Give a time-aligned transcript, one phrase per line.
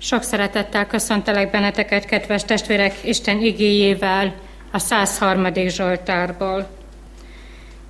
[0.00, 4.34] Sok szeretettel köszöntelek benneteket, kedves testvérek, Isten igéjével
[4.72, 5.46] a 103.
[5.54, 6.68] Zsoltárból.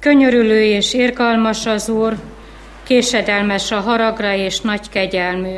[0.01, 2.17] Könyörülő és irgalmas az Úr,
[2.83, 5.57] késedelmes a haragra és nagy kegyelmű.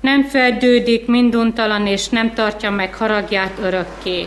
[0.00, 4.26] Nem ferdődik minduntalan és nem tartja meg haragját örökké.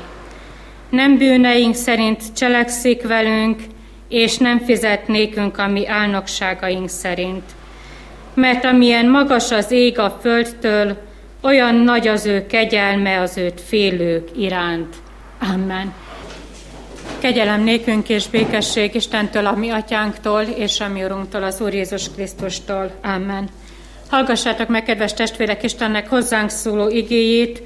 [0.90, 3.62] Nem bűneink szerint cselekszik velünk,
[4.10, 7.44] és nem fizet nékünk a mi álnokságaink szerint.
[8.34, 11.05] Mert amilyen magas az ég a földtől,
[11.46, 14.96] olyan nagy az ő kegyelme az őt félők iránt.
[15.54, 15.94] Amen.
[17.20, 22.12] Kegyelem nékünk és békesség Istentől, a mi atyánktól és a mi Urunktól, az Úr Jézus
[22.12, 22.92] Krisztustól.
[23.04, 23.50] Amen.
[24.10, 27.62] Hallgassátok meg, kedves testvérek, Istennek hozzánk szóló igéjét,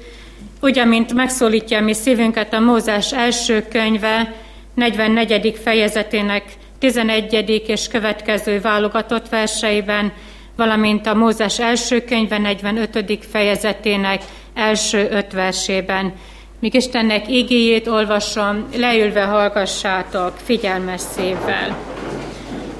[0.60, 4.34] ugye, mint megszólítja mi szívünket a Mózes első könyve,
[4.74, 5.58] 44.
[5.62, 6.42] fejezetének
[6.78, 7.62] 11.
[7.66, 10.12] és következő válogatott verseiben,
[10.60, 13.18] valamint a Mózes első könyve 45.
[13.30, 14.22] fejezetének
[14.54, 16.12] első öt versében.
[16.60, 21.76] Míg Istennek igéjét olvasom, leülve hallgassátok figyelmes szívvel.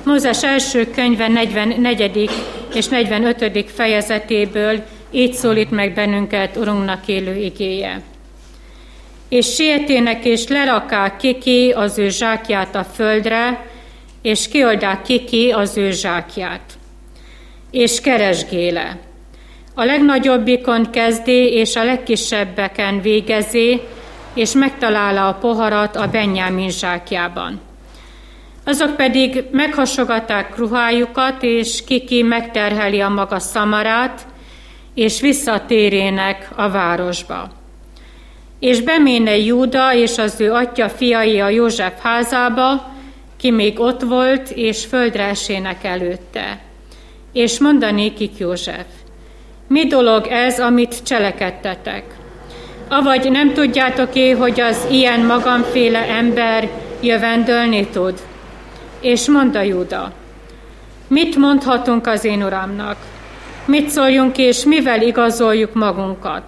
[0.05, 2.31] Mózes első könyve 44.
[2.75, 3.71] és 45.
[3.71, 8.03] fejezetéből így szólít meg bennünket Urunknak élő igéje.
[9.29, 13.67] És sietének és lerakák kiki az ő zsákját a földre,
[14.23, 16.79] és kioldák kiki az ő zsákját
[17.71, 18.99] és keresgéle.
[19.75, 23.81] A legnagyobbikon kezdé, és a legkisebbeken végezé,
[24.35, 27.61] és megtalálja a poharat a Benyámin zsákjában.
[28.65, 34.27] Azok pedig meghasogatták ruhájukat, és kiki megterheli a maga szamarát,
[34.95, 37.51] és visszatérének a városba.
[38.59, 42.93] És beméne Júda és az ő atya fiai a József házába,
[43.37, 46.70] ki még ott volt, és földre esének előtte
[47.33, 48.87] és mondanékik József,
[49.67, 52.05] mi dolog ez, amit cselekedtetek?
[52.89, 56.69] Avagy nem tudjátok-é, hogy az ilyen magamféle ember
[57.01, 58.21] jövendölni tud?
[59.01, 60.13] És mondta Júda,
[61.09, 62.97] mit mondhatunk az én uramnak?
[63.65, 66.45] Mit szóljunk és mivel igazoljuk magunkat?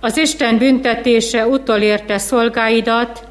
[0.00, 3.22] Az Isten büntetése utolérte szolgáidat,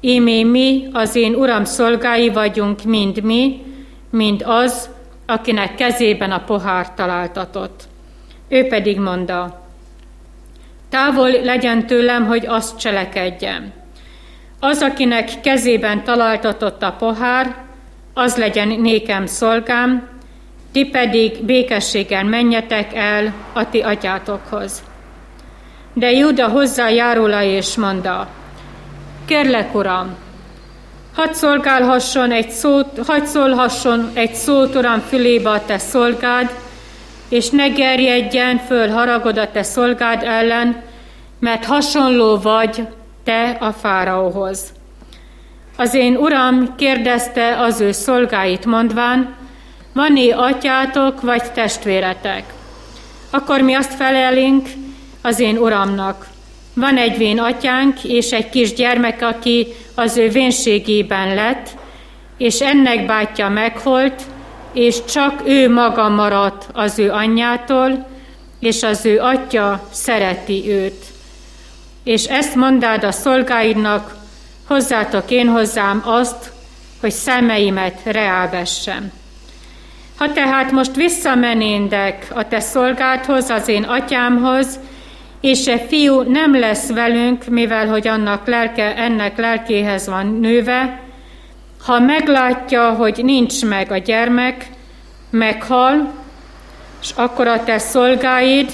[0.00, 3.62] ímé mi, az én uram szolgái vagyunk, mind mi,
[4.10, 4.88] mind az,
[5.30, 7.82] akinek kezében a pohár találtatott.
[8.48, 9.60] Ő pedig mondta,
[10.88, 13.72] távol legyen tőlem, hogy azt cselekedjem.
[14.60, 17.56] Az, akinek kezében találtatott a pohár,
[18.14, 20.08] az legyen nékem szolgám,
[20.72, 24.82] ti pedig békességgel menjetek el a ti atyátokhoz.
[25.92, 28.28] De Júda hozzájárula és mondta,
[29.24, 30.16] kérlek, uram,
[31.18, 36.50] Hadd szolgálhasson egy szót, hadd szólhasson egy szót, Uram, fülébe a te szolgád,
[37.28, 40.82] és ne gerjedjen föl haragod a te szolgád ellen,
[41.40, 42.86] mert hasonló vagy
[43.24, 44.72] te a fáraóhoz.
[45.76, 49.34] Az én uram kérdezte az ő szolgáit mondván,
[49.92, 52.44] van-e atyátok vagy testvéretek?
[53.30, 54.68] Akkor mi azt felelünk
[55.22, 56.26] az én uramnak.
[56.74, 61.68] Van egy vén atyánk és egy kis gyermek, aki az ő vénségében lett,
[62.36, 64.22] és ennek bátyja meghalt,
[64.72, 68.06] és csak ő maga maradt az ő anyjától,
[68.60, 71.04] és az ő atya szereti őt.
[72.04, 74.16] És ezt mondád a szolgáidnak,
[74.66, 76.52] hozzátok én hozzám azt,
[77.00, 79.12] hogy szemeimet reálvessem.
[80.16, 84.78] Ha tehát most visszamenéndek a te szolgádhoz, az én atyámhoz,
[85.40, 91.00] és e fiú nem lesz velünk, mivel hogy annak lelke, ennek lelkéhez van nőve,
[91.84, 94.66] ha meglátja, hogy nincs meg a gyermek,
[95.30, 96.12] meghal,
[97.00, 98.72] és akkor a te szolgáid,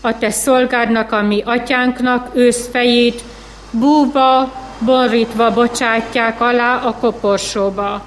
[0.00, 3.22] a te szolgádnak, a mi atyánknak ősz fejét
[3.70, 8.04] búba, borítva bocsátják alá a koporsóba.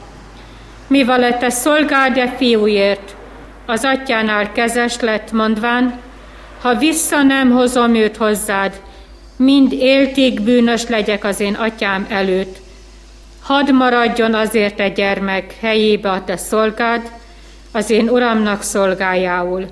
[0.88, 3.16] Mivel a te szolgád e fiúért,
[3.66, 6.00] az atyánál kezes lett mondván,
[6.62, 8.81] ha vissza nem hozom őt hozzád,
[9.36, 12.57] mind élték bűnös legyek az én atyám előtt.
[13.42, 17.12] Hadd maradjon azért egy gyermek helyébe a te szolgád,
[17.72, 19.66] az én uramnak szolgájául.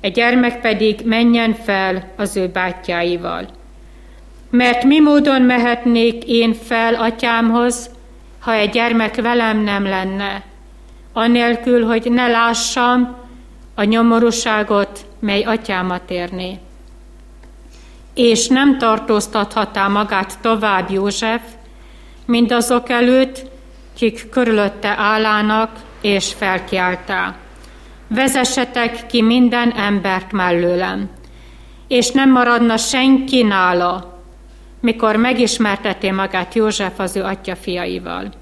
[0.00, 3.48] Egy gyermek pedig menjen fel az ő bátyjáival.
[4.50, 7.90] Mert mi módon mehetnék én fel atyámhoz,
[8.38, 10.42] ha egy gyermek velem nem lenne,
[11.12, 13.16] anélkül, hogy ne lássam
[13.74, 16.58] a nyomorúságot, mely atyámat érné.
[18.14, 21.42] És nem tartóztathatá magát tovább József,
[22.26, 23.50] mint azok előtt,
[23.96, 25.70] kik körülötte állának,
[26.00, 27.36] és felkiáltá.
[28.06, 31.10] Vezessetek ki minden embert mellőlem.
[31.88, 34.20] és nem maradna senki nála,
[34.80, 38.32] mikor megismerteti magát József az ő atya fiaival.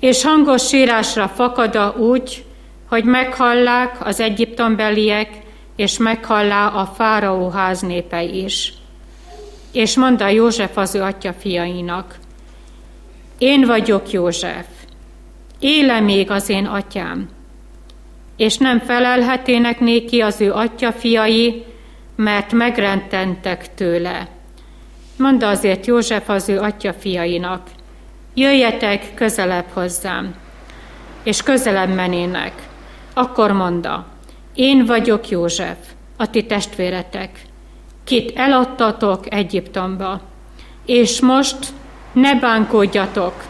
[0.00, 2.44] És hangos sírásra fakada úgy,
[2.88, 5.28] hogy meghallák az egyiptombeliek,
[5.78, 8.72] és meghallá a fáraó ház népe is.
[9.72, 12.18] És mondta József az ő atya fiainak,
[13.38, 14.66] én vagyok József,
[15.58, 17.28] éle még az én atyám,
[18.36, 21.64] és nem felelhetének néki az ő atya fiai,
[22.16, 24.28] mert megrententek tőle.
[25.16, 27.68] Mondta azért József az ő atya fiainak,
[28.34, 30.34] jöjjetek közelebb hozzám,
[31.22, 32.52] és közelebb menének.
[33.14, 34.06] Akkor mondta,
[34.58, 35.76] én vagyok József,
[36.16, 37.42] a ti testvéretek,
[38.04, 40.20] kit eladtatok Egyiptomba,
[40.86, 41.56] és most
[42.12, 43.44] ne bánkodjatok,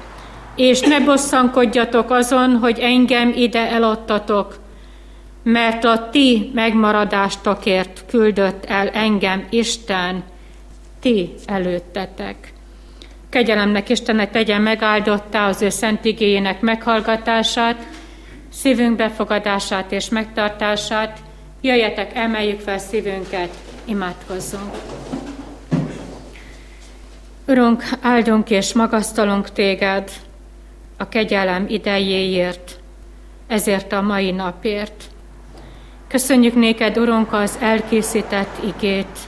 [0.57, 4.59] és ne bosszankodjatok azon, hogy engem ide eladtatok,
[5.43, 10.23] mert a ti megmaradástakért küldött el engem Isten,
[11.01, 12.53] ti előttetek.
[13.29, 17.87] Kegyelemnek Istennek tegyen megáldottá az ő szent igényének meghallgatását,
[18.61, 21.19] szívünk befogadását és megtartását.
[21.61, 23.51] Jöjjetek, emeljük fel szívünket,
[23.85, 24.75] imádkozzunk.
[27.47, 30.11] Urunk, áldunk és magasztalunk téged
[30.97, 32.81] a kegyelem idejéért,
[33.47, 35.05] ezért a mai napért.
[36.09, 39.19] Köszönjük néked, Urunk, az elkészített igét,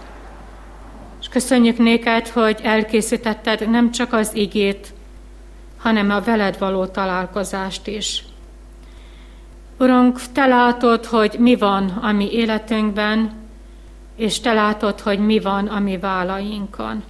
[1.21, 4.93] és köszönjük néked, hogy elkészítetted nem csak az igét,
[5.79, 8.25] hanem a veled való találkozást is.
[9.81, 13.33] Urunk, Te látod, hogy mi van a mi életünkben,
[14.17, 17.03] és Te látod, hogy mi van a mi vállainkon.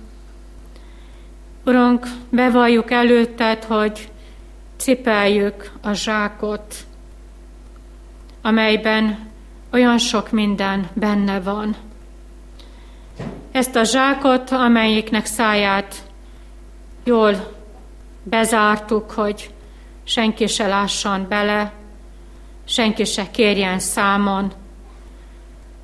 [1.64, 4.08] Urunk, bevalljuk előtted, hogy
[4.76, 6.75] cipeljük a zsákot,
[8.43, 9.31] amelyben
[9.73, 11.76] olyan sok minden benne van.
[13.52, 15.94] Ezt a zsákot, amelyiknek száját
[17.05, 17.52] jól
[18.23, 19.50] bezártuk, hogy
[20.05, 21.78] senki se lásson bele,
[22.70, 24.52] senki se kérjen számon.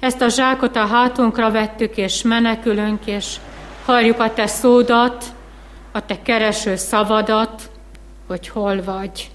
[0.00, 3.36] Ezt a zsákot a hátunkra vettük, és menekülünk, és
[3.84, 5.24] halljuk a te szódat,
[5.92, 7.70] a te kereső szavadat,
[8.26, 9.30] hogy hol vagy,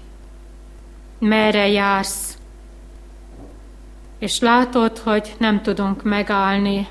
[1.18, 2.38] merre jársz,
[4.18, 6.88] és látod, hogy nem tudunk megállni.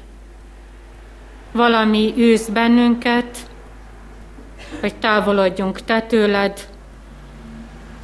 [1.52, 3.38] Valami űz bennünket,
[4.80, 6.71] hogy távolodjunk te tőled,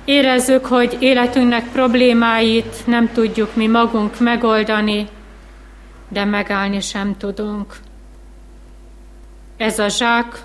[0.08, 5.08] Érezzük, hogy életünknek problémáit nem tudjuk mi magunk megoldani,
[6.08, 7.76] de megállni sem tudunk.
[9.58, 10.44] Ez a zsák,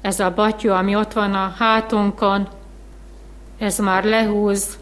[0.00, 2.48] ez a batyú, ami ott van a hátunkon,
[3.58, 4.78] ez már lehúz,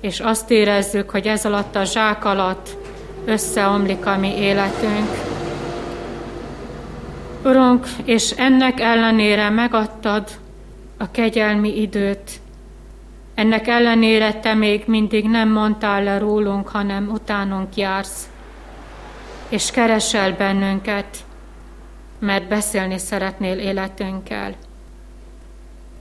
[0.00, 2.76] és azt érezzük, hogy ez alatt a zsák alatt
[3.24, 5.08] összeomlik a mi életünk.
[7.44, 10.28] Urunk, és ennek ellenére megadtad
[10.96, 12.40] a kegyelmi időt,
[13.36, 18.28] ennek ellenére te még mindig nem mondtál le rólunk, hanem utánunk jársz,
[19.48, 21.16] és keresel bennünket,
[22.18, 24.54] mert beszélni szeretnél életünkkel.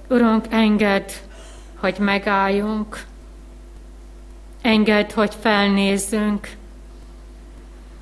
[0.07, 1.09] Urunk, engedd,
[1.79, 3.03] hogy megálljunk,
[4.61, 6.49] engedd, hogy felnézzünk,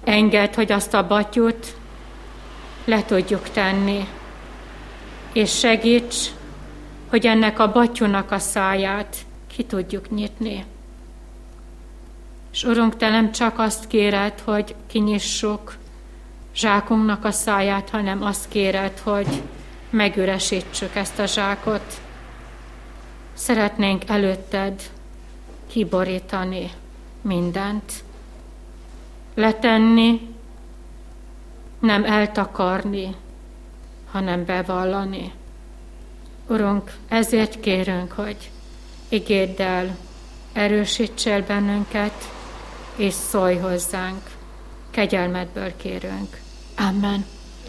[0.03, 1.75] engedd, hogy azt a batyut
[2.85, 4.07] le tudjuk tenni,
[5.31, 6.15] és segíts,
[7.09, 9.22] hogy ennek a batyunak a száját
[9.55, 10.65] ki tudjuk nyitni.
[12.51, 15.77] És Urunk, Te nem csak azt kéred, hogy kinyissuk
[16.55, 19.41] zsákunknak a száját, hanem azt kéred, hogy
[19.89, 22.01] megüresítsük ezt a zsákot.
[23.33, 24.81] Szeretnénk előtted
[25.67, 26.71] kiborítani
[27.21, 28.03] mindent,
[29.33, 30.35] letenni,
[31.79, 33.15] nem eltakarni,
[34.11, 35.31] hanem bevallani.
[36.47, 38.51] Urunk, ezért kérünk, hogy
[39.13, 39.97] igéddel
[40.53, 42.13] erősíts el bennünket,
[42.95, 44.21] és szólj hozzánk.
[44.91, 46.37] Kegyelmedből kérünk.
[46.77, 47.25] Amen.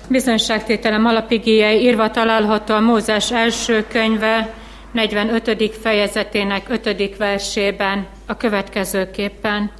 [0.08, 4.54] Bizonyságtételem alapigéje írva található a Mózes első könyve
[4.92, 5.76] 45.
[5.80, 7.16] fejezetének 5.
[7.16, 9.70] versében a következőképpen.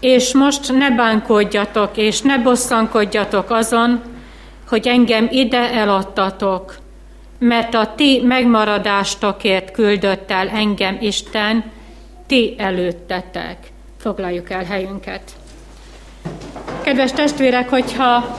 [0.00, 4.02] És most ne bánkodjatok, és ne bosszankodjatok azon,
[4.68, 6.74] hogy engem ide eladtatok,
[7.42, 11.64] mert a ti megmaradástakért küldött el engem Isten,
[12.26, 13.56] ti előttetek.
[13.98, 15.22] Foglaljuk el helyünket.
[16.82, 18.36] Kedves testvérek, hogyha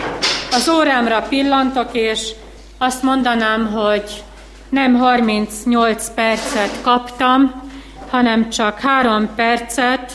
[0.51, 2.29] az órámra pillantok, és
[2.77, 4.24] azt mondanám, hogy
[4.69, 7.69] nem 38 percet kaptam,
[8.10, 10.12] hanem csak három percet,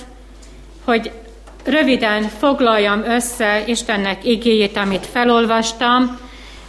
[0.85, 1.11] hogy
[1.65, 6.19] röviden foglaljam össze Istennek igéjét, amit felolvastam,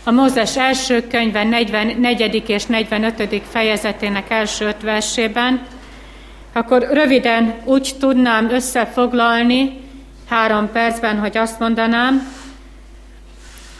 [0.10, 2.44] a Mózes első könyve 44.
[2.50, 3.42] és 45.
[3.50, 5.62] fejezetének első öt versében,
[6.54, 9.80] akkor röviden úgy tudnám összefoglalni
[10.30, 12.28] három percben, hogy azt mondanám,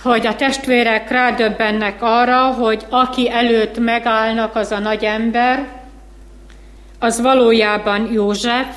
[0.02, 5.68] hogy a testvérek rádöbbennek arra, hogy aki előtt megállnak az a nagy ember,
[7.00, 8.76] az valójában József,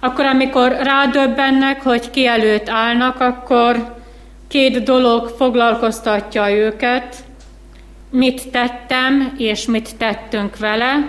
[0.00, 3.95] akkor amikor rádöbbennek, hogy ki előtt állnak, akkor
[4.48, 7.16] két dolog foglalkoztatja őket,
[8.10, 11.08] mit tettem és mit tettünk vele.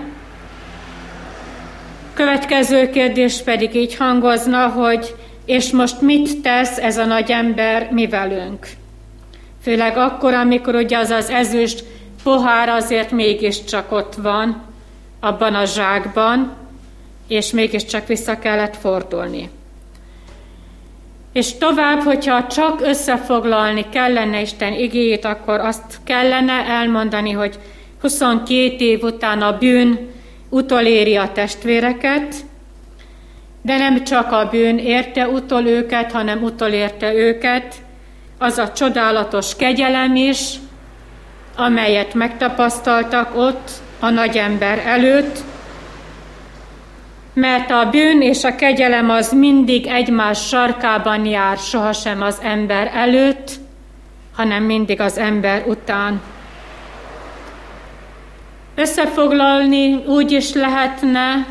[2.13, 5.15] Következő kérdés pedig így hangozna, hogy
[5.46, 8.67] és most mit tesz ez a nagy ember mi velünk?
[9.62, 11.84] Főleg akkor, amikor ugye az az ezüst
[12.24, 14.62] pohár azért mégiscsak ott van,
[15.20, 16.56] abban a zsákban,
[17.27, 19.50] és mégiscsak vissza kellett fordulni.
[21.38, 27.60] És tovább, hogyha csak összefoglalni kellene Isten igéjét, akkor azt kellene elmondani, hogy
[28.01, 30.10] 22 év után a bűn
[30.50, 32.36] utoléri a testvéreket,
[33.62, 37.75] de nem csak a bűn érte utol őket, hanem utolérte őket.
[38.38, 40.53] Az a csodálatos kegyelem is,
[41.56, 45.44] amelyet megtapasztaltak ott a nagy ember előtt,
[47.39, 53.51] mert a bűn és a kegyelem az mindig egymás sarkában jár, sohasem az ember előtt,
[54.36, 56.22] hanem mindig az ember után.
[58.75, 61.48] Összefoglalni úgy is lehetne,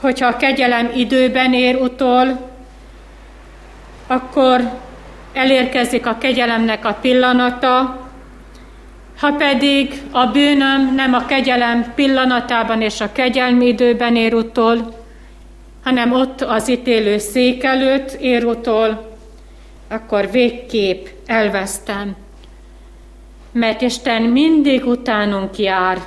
[0.00, 2.50] hogyha a kegyelem időben ér utol,
[4.06, 4.60] akkor
[5.32, 8.07] elérkezik a kegyelemnek a pillanata,
[9.18, 14.96] ha pedig a bűnöm nem a kegyelem pillanatában és a kegyelmi időben ér utol,
[15.84, 19.16] hanem ott az ítélő szék előtt ér utol,
[19.88, 22.16] akkor végképp elvesztem.
[23.52, 25.98] Mert Isten mindig utánunk jár.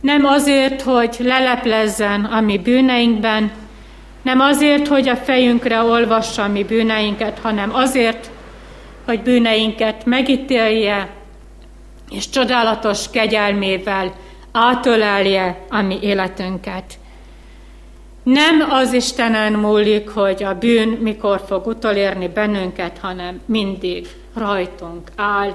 [0.00, 3.50] Nem azért, hogy leleplezzen a mi bűneinkben,
[4.22, 8.30] nem azért, hogy a fejünkre olvassa mi bűneinket, hanem azért,
[9.04, 11.08] hogy bűneinket megítélje,
[12.10, 14.12] és csodálatos kegyelmével
[14.52, 16.98] átölelje a mi életünket.
[18.22, 25.54] Nem az Istenen múlik, hogy a bűn mikor fog utolérni bennünket, hanem mindig rajtunk áll,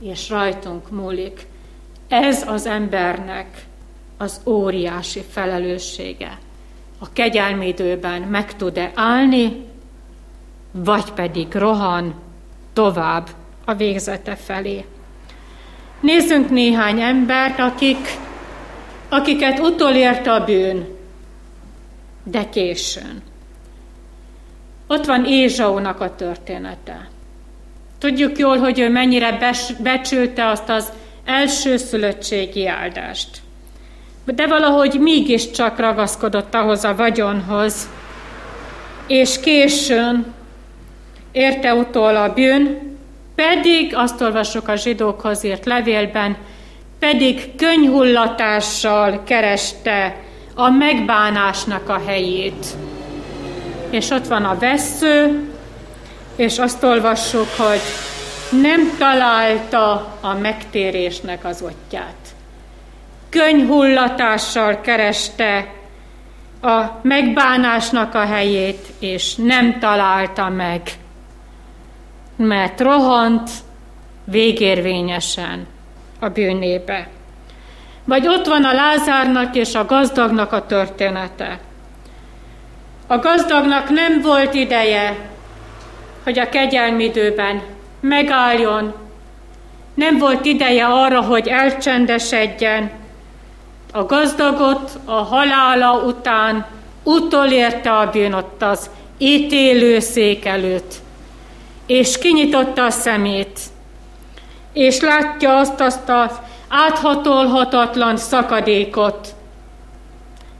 [0.00, 1.46] és rajtunk múlik.
[2.08, 3.64] Ez az embernek
[4.16, 6.38] az óriási felelőssége.
[6.98, 9.64] A kegyelmi időben meg tud-e állni,
[10.70, 12.14] vagy pedig rohan
[12.72, 13.28] tovább
[13.64, 14.84] a végzete felé.
[16.00, 18.08] Nézzünk néhány embert, akik,
[19.08, 20.86] akiket utolért a bűn,
[22.22, 23.22] de későn.
[24.86, 27.08] Ott van Ézsaónak a története.
[27.98, 30.92] Tudjuk jól, hogy ő mennyire becsülte azt az
[31.24, 33.28] első szülöttségi áldást.
[34.24, 37.88] De valahogy mégiscsak ragaszkodott ahhoz a vagyonhoz,
[39.06, 40.34] és későn
[41.32, 42.96] érte utol a bűn,
[43.46, 46.36] pedig, azt olvasok a zsidókhoz írt levélben,
[46.98, 50.16] pedig könyhullatással kereste
[50.54, 52.66] a megbánásnak a helyét.
[53.90, 55.48] És ott van a vesző,
[56.36, 57.80] és azt olvassuk, hogy
[58.62, 62.34] nem találta a megtérésnek az ottját.
[63.28, 65.72] Könyhullatással kereste
[66.62, 70.82] a megbánásnak a helyét, és nem találta meg
[72.38, 73.50] mert rohant
[74.24, 75.66] végérvényesen
[76.20, 77.08] a bűnébe.
[78.04, 81.60] Vagy ott van a Lázárnak és a gazdagnak a története.
[83.06, 85.16] A gazdagnak nem volt ideje,
[86.24, 87.62] hogy a kegyelmi időben
[88.00, 88.94] megálljon,
[89.94, 92.90] nem volt ideje arra, hogy elcsendesedjen.
[93.92, 96.66] A gazdagot a halála után
[97.02, 100.94] utolérte a bűn ott az ítélőszék előtt
[101.88, 103.60] és kinyitotta a szemét,
[104.72, 109.34] és látja azt, azt az áthatolhatatlan szakadékot.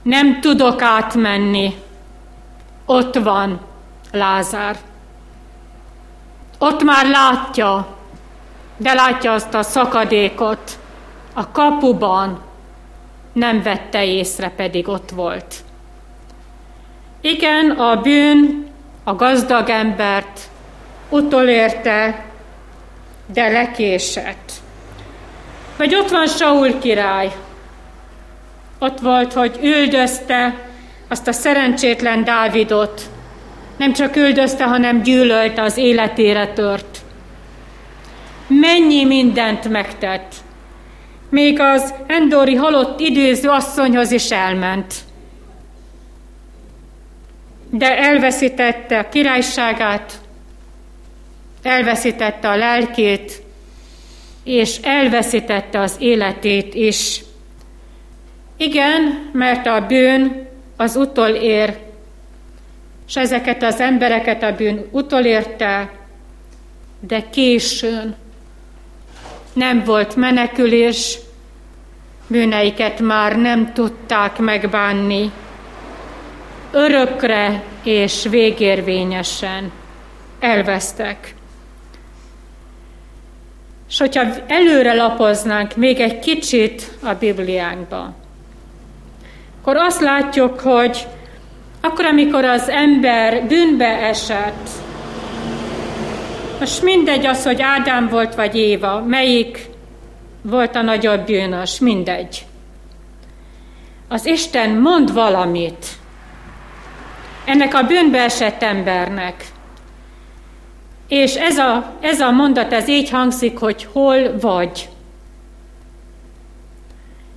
[0.01, 1.75] Nem tudok átmenni.
[2.85, 3.59] Ott van
[4.11, 4.77] Lázár.
[6.57, 7.87] Ott már látja,
[8.77, 10.79] de látja azt a szakadékot.
[11.33, 12.41] A kapuban
[13.33, 15.55] nem vette észre, pedig ott volt.
[17.21, 18.67] Igen, a bűn
[19.03, 20.48] a gazdag embert
[21.09, 22.25] utolérte,
[23.33, 24.51] de lekésett.
[25.77, 27.31] Vagy ott van Saul király.
[28.79, 30.55] Ott volt, hogy üldözte
[31.07, 33.09] azt a szerencsétlen Dávidot
[33.79, 36.97] nem csak üldözte, hanem gyűlölte, az életére tört.
[38.47, 40.33] Mennyi mindent megtett.
[41.29, 44.93] Még az Endori halott időző asszonyhoz is elment.
[47.69, 50.13] De elveszítette a királyságát,
[51.61, 53.41] elveszítette a lelkét,
[54.43, 57.21] és elveszítette az életét is.
[58.57, 60.47] Igen, mert a bűn
[60.77, 61.77] az utol ér,
[63.07, 65.91] és ezeket az embereket a bűn utolérte,
[66.99, 68.15] de későn
[69.53, 71.17] nem volt menekülés,
[72.27, 75.31] bűneiket már nem tudták megbánni.
[76.71, 79.71] Örökre és végérvényesen
[80.39, 81.33] elvesztek.
[83.89, 88.13] És hogyha előre lapoznánk még egy kicsit a Bibliánkba,
[89.61, 91.07] akkor azt látjuk, hogy
[91.81, 94.69] akkor, amikor az ember bűnbe esett,
[96.59, 99.69] most mindegy az, hogy Ádám volt vagy Éva, melyik
[100.41, 102.45] volt a nagyobb bűnös, mindegy.
[104.07, 105.85] Az Isten mond valamit
[107.45, 109.45] ennek a bűnbe esett embernek.
[111.09, 114.89] És ez a, ez a mondat, ez így hangzik, hogy hol vagy.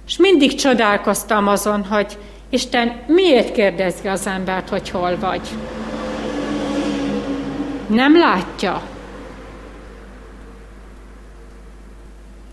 [0.06, 2.18] És mindig csodálkoztam azon, hogy
[2.50, 5.40] Isten miért kérdezi az embert, hogy hol vagy.
[7.86, 8.82] Nem látja.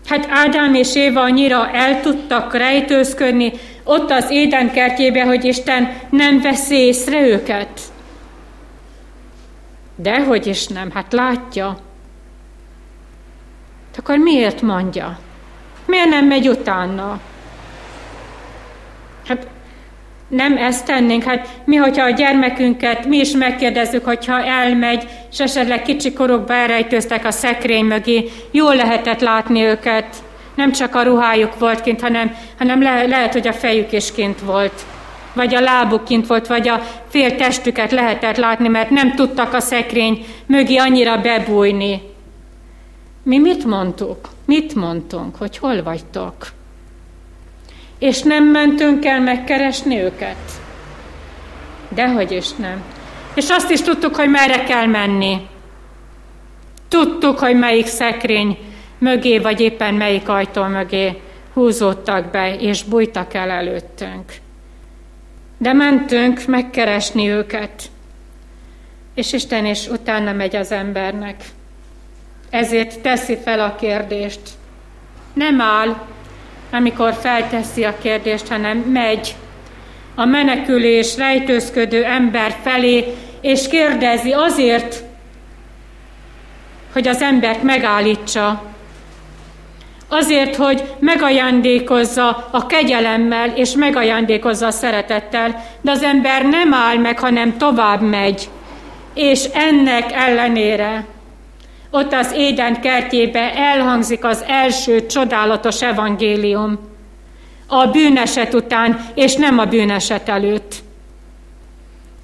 [0.06, 3.52] Hát Ádám és Éva annyira el tudtak rejtőzködni
[3.84, 7.80] ott az éden kertjébe, hogy Isten nem veszi észre őket.
[10.02, 11.76] Dehogy is nem, hát látja.
[13.98, 15.18] Akkor miért mondja?
[15.86, 17.20] Miért nem megy utána?
[19.26, 19.46] Hát
[20.28, 25.82] nem ezt tennénk, hát mi, hogyha a gyermekünket mi is megkérdezzük, hogyha elmegy, és esetleg
[25.82, 30.16] kicsi korokba elrejtőztek a szekrény mögé, jól lehetett látni őket,
[30.54, 34.40] nem csak a ruhájuk volt kint, hanem, hanem le, lehet, hogy a fejük is kint
[34.40, 34.84] volt,
[35.32, 39.60] vagy a lábuk kint volt, vagy a fél testüket lehetett látni, mert nem tudtak a
[39.60, 42.02] szekrény mögé annyira bebújni.
[43.22, 44.28] Mi mit mondtuk?
[44.44, 46.34] Mit mondtunk, hogy hol vagytok?
[47.98, 50.36] És nem mentünk el megkeresni őket?
[51.88, 52.82] Dehogy is nem.
[53.34, 55.36] És azt is tudtuk, hogy merre kell menni.
[56.88, 58.58] Tudtuk, hogy melyik szekrény
[58.98, 61.20] mögé, vagy éppen melyik ajtó mögé
[61.52, 64.24] húzódtak be, és bújtak el előttünk.
[65.60, 67.82] De mentünk megkeresni őket.
[69.14, 71.44] És Isten is utána megy az embernek.
[72.50, 74.40] Ezért teszi fel a kérdést.
[75.32, 75.96] Nem áll,
[76.70, 79.34] amikor felteszi a kérdést, hanem megy
[80.14, 85.02] a menekülés rejtőzködő ember felé, és kérdezi azért,
[86.92, 88.62] hogy az embert megállítsa,
[90.10, 97.18] azért, hogy megajándékozza a kegyelemmel, és megajándékozza a szeretettel, de az ember nem áll meg,
[97.18, 98.48] hanem tovább megy.
[99.14, 101.04] És ennek ellenére
[101.90, 106.78] ott az Éden kertjébe elhangzik az első csodálatos evangélium.
[107.66, 110.74] A bűneset után, és nem a bűneset előtt.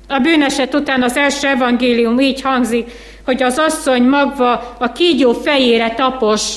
[0.08, 2.90] A bűneset után az első evangélium így hangzik,
[3.24, 6.56] hogy az asszony magva a kígyó fejére tapos,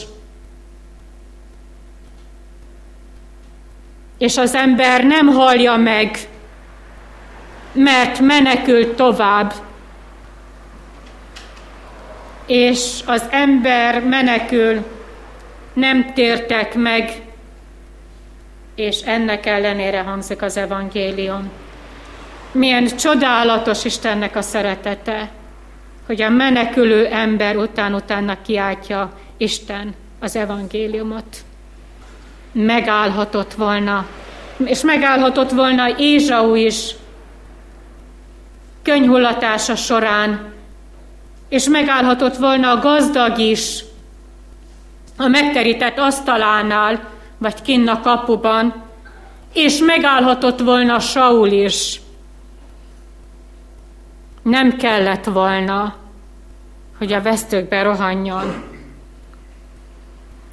[4.19, 6.17] és az ember nem hallja meg,
[7.71, 9.53] mert menekült tovább,
[12.45, 14.86] és az ember menekül,
[15.73, 17.21] nem tértek meg,
[18.75, 21.51] és ennek ellenére hangzik az evangélium.
[22.51, 25.29] Milyen csodálatos Istennek a szeretete,
[26.05, 31.38] hogy a menekülő ember után-utána kiáltja Isten az evangéliumot.
[32.52, 34.06] Megállhatott volna,
[34.58, 36.96] és megállhatott volna Ézsau is
[38.84, 40.54] könyhullatása során,
[41.50, 43.84] és megállhatott volna a gazdag is
[45.18, 48.84] a megterített asztalánál, vagy kinn a kapuban,
[49.54, 52.02] és megállhatott volna Saul is.
[54.42, 55.96] Nem kellett volna,
[56.98, 58.64] hogy a vesztőkbe rohanjon.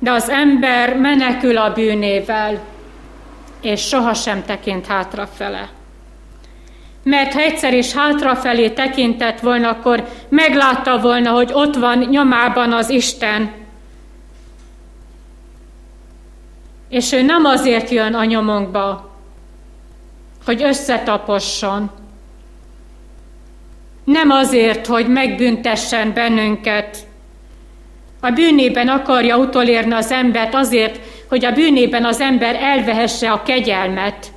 [0.07, 2.61] De az ember menekül a bűnével,
[3.61, 5.69] és sohasem tekint hátrafele
[7.03, 12.88] mert ha egyszer is hátrafelé tekintett volna, akkor meglátta volna, hogy ott van nyomában az
[12.88, 13.53] Isten.
[16.88, 19.11] És ő nem azért jön a nyomunkba,
[20.45, 21.90] hogy összetaposson.
[24.05, 27.07] Nem azért, hogy megbüntessen bennünket.
[28.20, 34.33] A bűnében akarja utolérni az embert azért, hogy a bűnében az ember elvehesse a kegyelmet.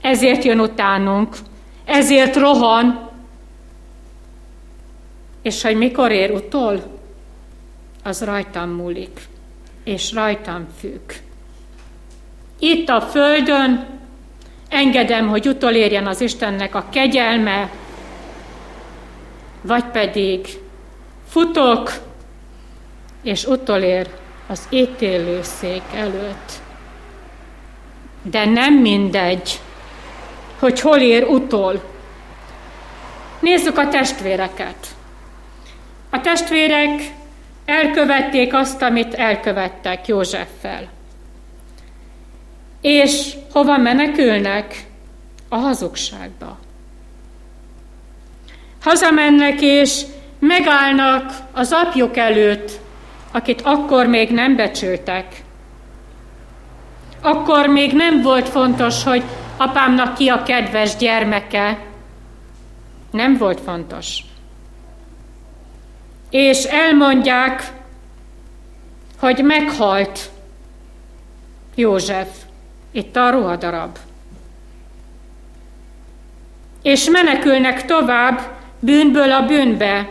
[0.00, 1.36] Ezért jön utánunk,
[1.84, 3.10] ezért rohan,
[5.42, 6.98] és hogy mikor ér utol,
[8.04, 9.20] az rajtam múlik,
[9.84, 11.12] és rajtam függ.
[12.58, 13.86] Itt a földön
[14.68, 17.70] engedem, hogy utolérjen az Istennek a kegyelme,
[19.62, 20.48] vagy pedig
[21.28, 21.92] futok,
[23.22, 24.08] és utolér
[24.46, 26.52] az ítélőszék előtt.
[28.22, 29.60] De nem mindegy,
[30.58, 31.82] hogy hol ér utol.
[33.40, 34.86] Nézzük a testvéreket.
[36.10, 37.12] A testvérek
[37.64, 40.88] elkövették azt, amit elkövettek Józseffel.
[42.80, 44.84] És hova menekülnek?
[45.48, 46.58] A hazugságba.
[48.82, 50.02] Hazamennek és
[50.38, 52.80] megállnak az apjuk előtt,
[53.30, 55.42] akit akkor még nem becsültek.
[57.20, 59.22] Akkor még nem volt fontos, hogy
[59.56, 61.78] apámnak ki a kedves gyermeke.
[63.10, 64.18] Nem volt fontos.
[66.30, 67.72] És elmondják,
[69.18, 70.30] hogy meghalt
[71.74, 72.28] József,
[72.90, 73.98] itt a ruhadarab.
[76.82, 78.40] És menekülnek tovább
[78.78, 80.08] bűnből a bűnbe,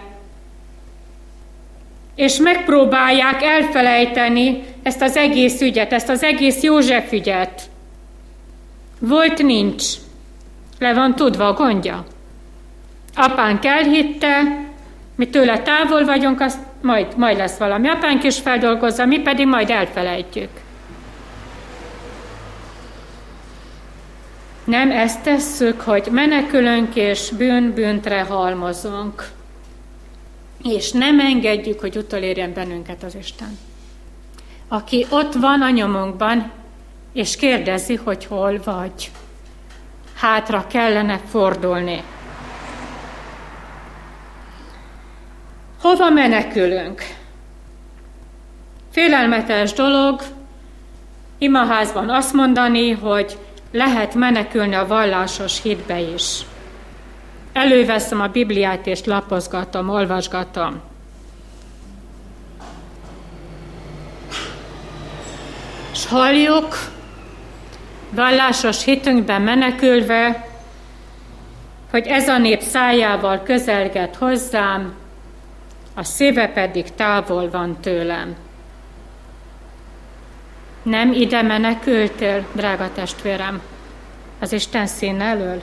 [2.19, 7.61] és megpróbálják elfelejteni ezt az egész ügyet, ezt az egész József ügyet.
[8.99, 9.83] Volt nincs.
[10.79, 12.05] Le van tudva a gondja.
[13.15, 14.41] Apánk elhitte,
[15.15, 17.89] mi tőle távol vagyunk, azt majd, majd lesz valami.
[17.89, 20.49] Apánk is feldolgozza, mi pedig majd elfelejtjük.
[24.63, 29.37] Nem ezt tesszük, hogy menekülünk és bűn-bűntre halmozunk.
[30.63, 33.57] És nem engedjük, hogy utolérjen bennünket az Isten.
[34.67, 35.69] Aki ott van a
[37.13, 39.11] és kérdezi, hogy hol vagy.
[40.15, 42.03] Hátra kellene fordulni.
[45.81, 47.01] Hova menekülünk?
[48.91, 50.21] Félelmetes dolog
[51.37, 53.37] imaházban azt mondani, hogy
[53.71, 56.39] lehet menekülni a vallásos hitbe is.
[57.53, 60.81] Előveszem a Bibliát és lapozgatom, olvasgatom.
[65.91, 66.75] És halljuk,
[68.09, 70.47] vallásos hitünkben menekülve,
[71.91, 74.93] hogy ez a nép szájával közelget hozzám,
[75.93, 78.35] a szíve pedig távol van tőlem.
[80.83, 83.61] Nem ide menekültél, drága testvérem,
[84.39, 85.61] az Isten szín elől?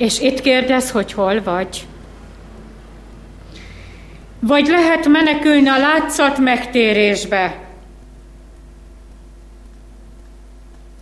[0.00, 1.86] És itt kérdez, hogy hol vagy?
[4.38, 7.58] Vagy lehet menekülni a látszat megtérésbe,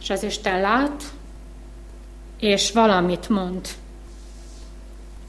[0.00, 1.02] és az Isten lát,
[2.40, 3.68] és valamit mond.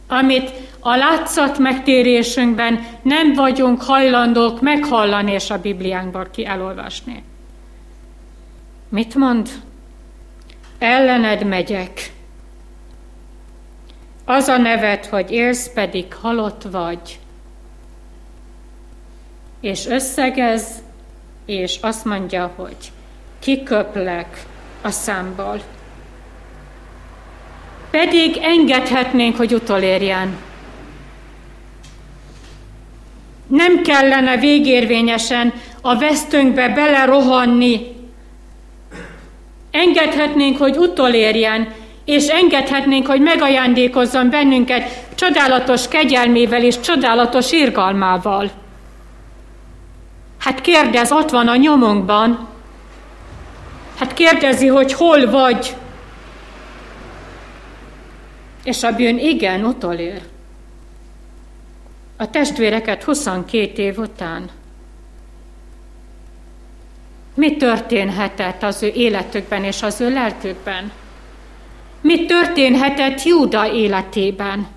[0.07, 7.23] Amit a látszat megtérésünkben nem vagyunk hajlandók meghallani és a Bibliánkban ki elolvasni.
[8.89, 9.49] Mit mond?
[10.77, 12.17] Ellened megyek.
[14.29, 17.19] Az a nevet, hogy élsz, pedig halott vagy.
[19.61, 20.83] És összegez,
[21.45, 22.75] és azt mondja, hogy
[23.39, 24.45] kiköplek
[24.81, 25.61] a számból.
[27.91, 30.37] Pedig engedhetnénk, hogy utolérjen.
[33.47, 37.79] Nem kellene végérvényesen a vesztünkbe belerohanni.
[39.71, 41.78] Engedhetnénk, hogy utolérjen,
[42.09, 48.51] és engedhetnénk, hogy megajándékozzon bennünket csodálatos kegyelmével és csodálatos irgalmával.
[50.39, 52.49] Hát kérdez, ott van a nyomunkban,
[53.99, 55.75] Hát kérdezi, hogy hol vagy.
[58.63, 60.21] És a bűn igen, utolér.
[62.17, 64.49] A testvéreket 22 év után.
[67.33, 70.91] Mi történhetett az ő életükben és az ő lelkükben?
[72.01, 74.67] Mi történhetett Júda életében?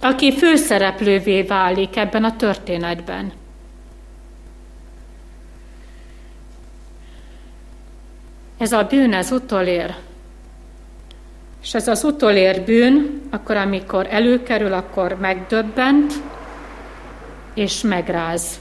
[0.00, 3.32] Aki főszereplővé válik ebben a történetben.
[8.58, 9.94] Ez a bűn, ez utolér.
[11.62, 16.12] És ez az utolér bűn, akkor amikor előkerül, akkor megdöbbent,
[17.54, 18.60] és megráz.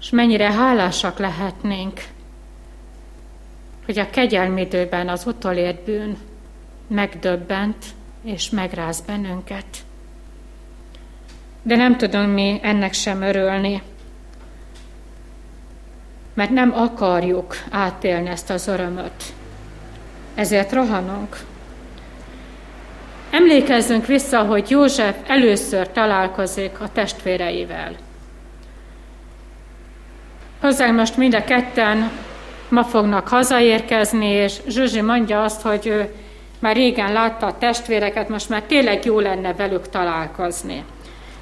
[0.00, 2.00] És mennyire hálásak lehetnénk,
[3.88, 6.16] hogy a kegyelmi időben az utolért bűn
[6.88, 7.84] megdöbbent
[8.24, 9.64] és megráz bennünket.
[11.62, 13.82] De nem tudunk mi ennek sem örülni,
[16.34, 19.24] mert nem akarjuk átélni ezt az örömöt.
[20.34, 21.36] Ezért rohanunk.
[23.30, 27.96] Emlékezzünk vissza, hogy József először találkozik a testvéreivel.
[30.60, 32.10] Hozzánk most mind a ketten
[32.68, 36.12] ma fognak hazaérkezni, és Zsuzsi mondja azt, hogy ő
[36.58, 40.84] már régen látta a testvéreket, most már tényleg jó lenne velük találkozni.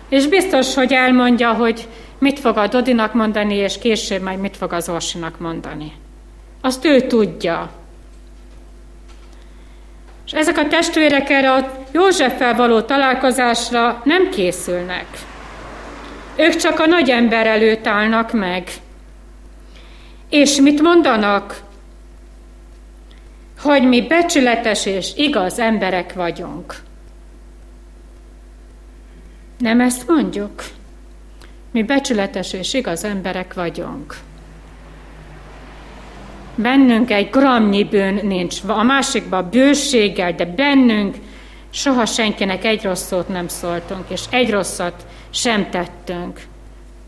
[0.09, 4.73] És biztos, hogy elmondja, hogy mit fog a Dodinak mondani, és később majd mit fog
[4.73, 5.93] az Orsinak mondani.
[6.61, 7.71] Azt ő tudja.
[10.27, 15.07] És ezek a testvérek erre a Józseffel való találkozásra nem készülnek.
[16.37, 18.69] Ők csak a nagy ember előtt állnak meg.
[20.29, 21.63] És mit mondanak?
[23.59, 26.77] Hogy mi becsületes és igaz emberek vagyunk.
[29.59, 30.65] Nem ezt mondjuk?
[31.71, 34.17] Mi becsületes és igaz emberek vagyunk.
[36.55, 41.17] Bennünk egy gramnyi bűn nincs, a másikban bőséggel, de bennünk
[41.71, 46.41] soha senkinek egy rossz szót nem szóltunk, és egy rosszat sem tettünk.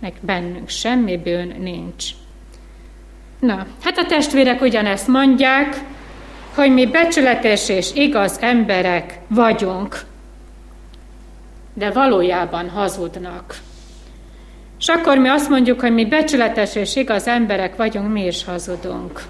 [0.00, 2.04] Meg bennünk semmi bűn nincs.
[3.38, 5.80] Na, hát a testvérek ugyanezt mondják,
[6.54, 10.00] hogy mi becsületes és igaz emberek vagyunk,
[11.74, 13.54] de valójában hazudnak.
[14.78, 19.22] És akkor mi azt mondjuk, hogy mi becsületes és igaz emberek vagyunk, mi is hazudunk.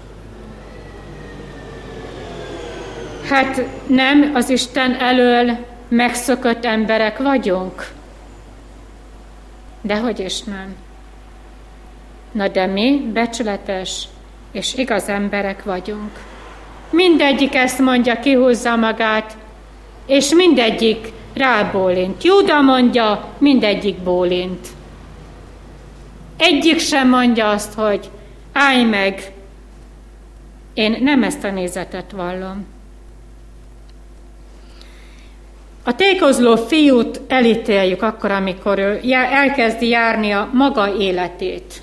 [3.29, 7.87] Hát nem az Isten elől megszökött emberek vagyunk?
[9.81, 10.75] De hogy is nem.
[12.31, 14.07] Na de mi becsületes
[14.51, 16.11] és igaz emberek vagyunk.
[16.89, 19.37] Mindegyik ezt mondja, kihúzza magát,
[20.05, 22.23] és mindegyik rábólint.
[22.23, 24.67] Júda mondja, mindegyik bólint.
[26.37, 28.09] Egyik sem mondja azt, hogy
[28.53, 29.31] állj meg,
[30.73, 32.65] én nem ezt a nézetet vallom.
[35.83, 41.81] A tékozló fiút elítéljük akkor, amikor ő elkezdi járni a maga életét.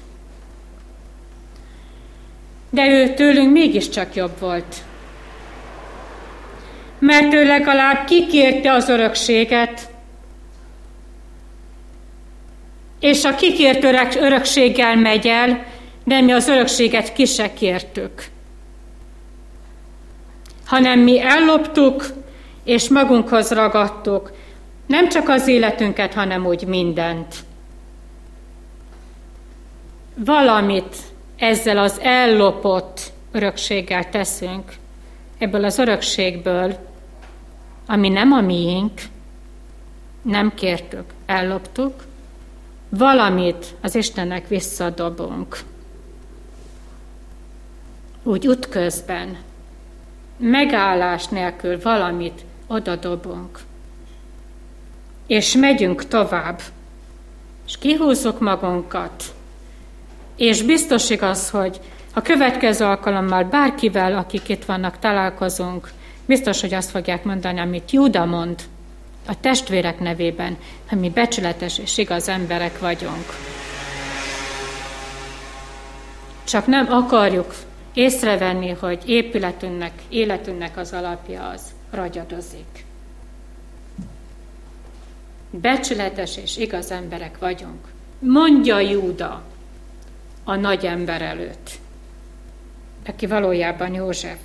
[2.70, 4.76] De ő tőlünk mégiscsak jobb volt.
[6.98, 9.88] Mert ő legalább kikérte az örökséget,
[13.00, 13.84] és a kikért
[14.16, 15.66] örökséggel megy el,
[16.04, 18.24] de mi az örökséget ki se kértük.
[20.64, 22.06] Hanem mi elloptuk,
[22.64, 24.32] és magunkhoz ragadtuk
[24.86, 27.34] nem csak az életünket, hanem úgy mindent.
[30.14, 30.96] Valamit
[31.36, 34.72] ezzel az ellopott örökséggel teszünk,
[35.38, 36.76] ebből az örökségből,
[37.86, 39.00] ami nem a miénk,
[40.22, 42.04] nem kértük, elloptuk,
[42.88, 45.58] valamit az Istennek visszadobunk.
[48.22, 49.36] Úgy útközben,
[50.36, 53.60] megállás nélkül valamit oda dobunk.
[55.26, 56.60] És megyünk tovább,
[57.66, 59.34] és kihúzzuk magunkat.
[60.36, 61.80] És biztos igaz, hogy
[62.14, 65.90] a következő alkalommal bárkivel, akik itt vannak, találkozunk,
[66.26, 68.62] biztos, hogy azt fogják mondani, amit Júda mond
[69.26, 70.56] a testvérek nevében,
[70.88, 73.24] hogy mi becsületes és igaz emberek vagyunk.
[76.44, 77.54] Csak nem akarjuk
[77.94, 82.84] észrevenni, hogy épületünknek, életünknek az alapja az ragyadozik.
[85.50, 87.80] Becsületes és igaz emberek vagyunk.
[88.18, 89.42] Mondja Júda
[90.46, 91.70] a nagy ember előtt,
[93.06, 94.38] aki valójában József.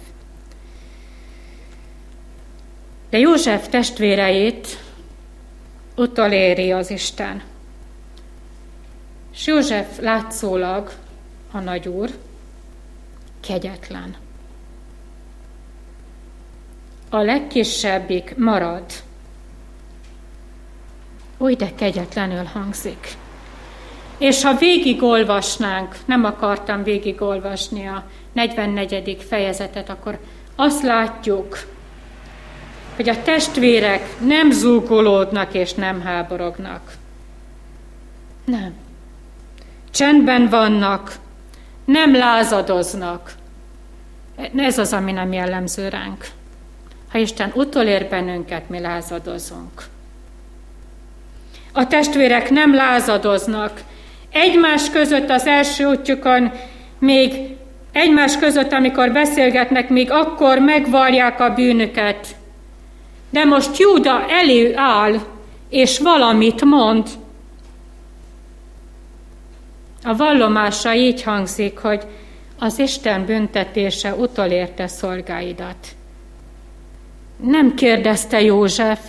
[3.10, 4.68] De József testvéreit
[5.96, 7.44] utoléri az Isten.
[9.34, 10.94] És József látszólag
[11.52, 12.10] a nagyúr
[13.40, 14.16] kegyetlen
[17.14, 18.86] a legkisebbik marad.
[21.38, 23.18] Úgy de kegyetlenül hangzik.
[24.22, 28.04] És ha végigolvasnánk, nem akartam végigolvasni a
[28.34, 29.26] 44.
[29.28, 30.20] fejezetet, akkor
[30.56, 31.58] azt látjuk,
[32.96, 36.94] hogy a testvérek nem zúgolódnak és nem háborognak.
[38.46, 38.74] Nem.
[39.92, 41.16] Csendben vannak,
[41.86, 43.34] nem lázadoznak.
[44.56, 46.28] Ez az, ami nem jellemző ránk.
[47.12, 49.84] Ha Isten utolér bennünket, mi lázadozunk.
[51.72, 53.82] A testvérek nem lázadoznak.
[54.32, 56.52] Egymás között az első útjukon
[57.00, 57.34] még
[57.92, 62.28] Egymás között, amikor beszélgetnek, még akkor megvallják a bűnüket.
[63.30, 65.20] De most Júda elő áll,
[65.70, 67.08] és valamit mond.
[70.04, 72.02] A vallomása így hangzik, hogy
[72.60, 75.88] az Isten büntetése utolérte szolgáidat.
[77.44, 79.00] Nem kérdezte József,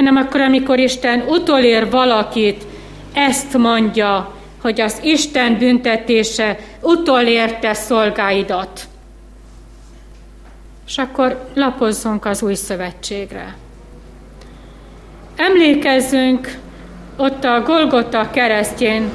[0.00, 2.64] hanem akkor, amikor Isten utolér valakit,
[3.12, 8.88] ezt mondja, hogy az Isten büntetése utolérte szolgáidat.
[10.86, 13.56] És akkor lapozzunk az új szövetségre.
[15.36, 16.58] Emlékezzünk
[17.16, 19.10] ott a Golgota keresztjén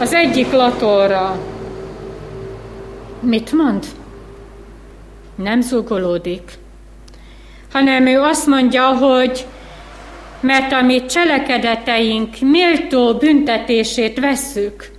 [0.00, 1.38] az egyik latorra.
[3.20, 3.84] Mit mond?
[5.34, 6.52] Nem zugolódik,
[7.72, 9.46] hanem ő azt mondja, hogy
[10.40, 14.90] mert a mi cselekedeteink méltó büntetését vesszük.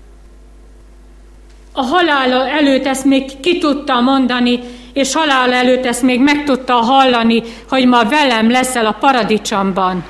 [1.73, 4.59] A halála előtt ezt még ki tudta mondani,
[4.93, 10.03] és halál előtt ezt még meg tudta hallani, hogy ma velem leszel a paradicsomban,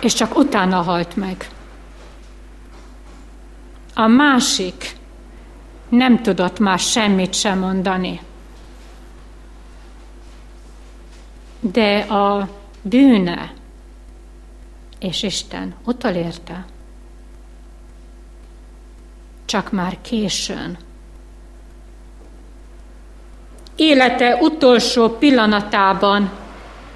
[0.00, 1.48] és csak utána halt meg.
[3.94, 4.96] A másik
[5.88, 8.20] nem tudott már semmit sem mondani.
[11.60, 12.48] De a
[12.82, 13.52] bűne
[15.00, 16.64] és Isten utolérte.
[19.44, 20.78] Csak már későn.
[23.76, 26.30] Élete utolsó pillanatában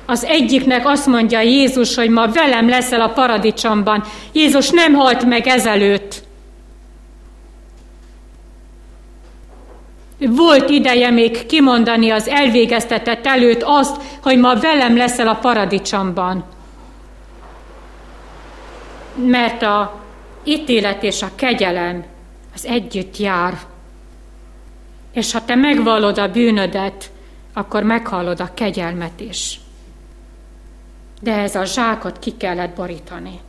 [0.07, 4.05] az egyiknek azt mondja Jézus, hogy ma velem leszel a paradicsomban.
[4.33, 6.23] Jézus nem halt meg ezelőtt.
[10.19, 16.45] Volt ideje még kimondani az elvégeztetett előtt azt, hogy ma velem leszel a paradicsomban
[19.15, 20.01] mert a
[20.45, 22.05] ítélet és a kegyelem
[22.55, 23.59] az együtt jár.
[25.13, 27.11] És ha te megvallod a bűnödet,
[27.53, 29.61] akkor meghallod a kegyelmet is.
[31.21, 33.41] De ez a zsákot ki kellett borítani.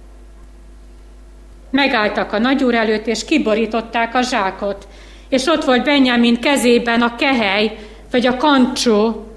[1.69, 4.87] Megálltak a nagyúr előtt, és kiborították a zsákot,
[5.29, 7.77] és ott volt Benjamin kezében a kehely,
[8.11, 9.27] vagy a kancsó,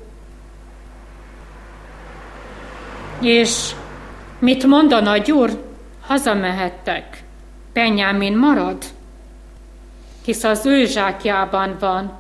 [3.21, 3.71] és
[4.39, 5.68] mit mond a nagyúr?
[6.09, 7.23] Hazamehettek.
[7.73, 8.77] Benyámin marad,
[10.25, 12.13] hisz az ő zsákjában van.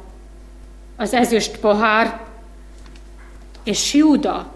[0.96, 2.20] Az ezüst pohár,
[3.64, 4.52] és Júda,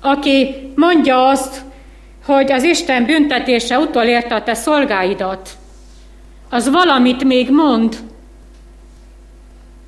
[0.00, 1.62] aki mondja azt,
[2.24, 5.50] hogy az Isten büntetése utolérte a te szolgáidat,
[6.50, 7.96] az valamit még mond,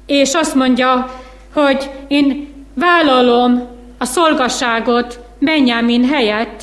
[0.07, 1.20] és azt mondja,
[1.52, 6.62] hogy én vállalom a szolgasságot Benyámin helyett,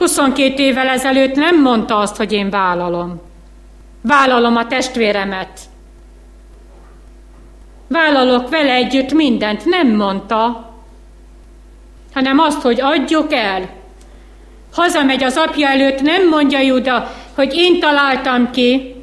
[0.00, 3.20] 22 évvel ezelőtt nem mondta azt, hogy én vállalom.
[4.02, 5.60] Vállalom a testvéremet.
[7.88, 9.64] Vállalok vele együtt mindent.
[9.64, 10.70] Nem mondta,
[12.14, 13.68] hanem azt, hogy adjuk el.
[14.72, 18.94] Hazamegy az apja előtt, nem mondja Juda, hogy én találtam ki,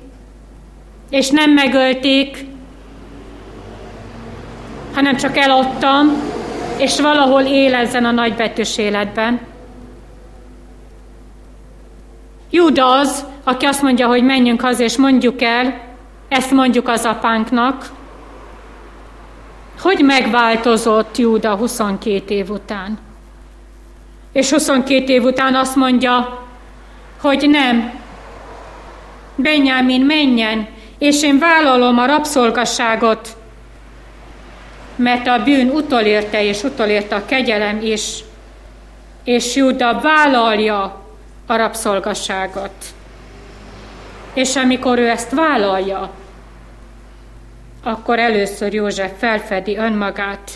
[1.09, 2.45] és nem megölték,
[4.93, 6.21] hanem csak eladtam,
[6.77, 9.46] és valahol él ezen a nagybetűs életben.
[12.49, 15.81] Júda az, aki azt mondja, hogy menjünk haza és mondjuk el,
[16.27, 17.89] ezt mondjuk az apánknak.
[19.81, 22.99] Hogy megváltozott Júda 22 év után?
[24.31, 26.43] És 22 év után azt mondja,
[27.21, 27.91] hogy nem,
[29.35, 33.37] Benyámin menjen, és én vállalom a rabszolgasságot,
[34.95, 38.23] mert a bűn utolérte, és utolérte a kegyelem is,
[39.23, 41.06] és Júda vállalja
[41.47, 42.85] a rabszolgasságot.
[44.33, 46.11] És amikor ő ezt vállalja,
[47.83, 50.51] akkor először József felfedi önmagát.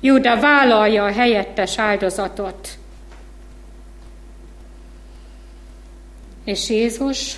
[0.00, 2.68] Júda vállalja a helyettes áldozatot.
[6.44, 7.36] És Jézus,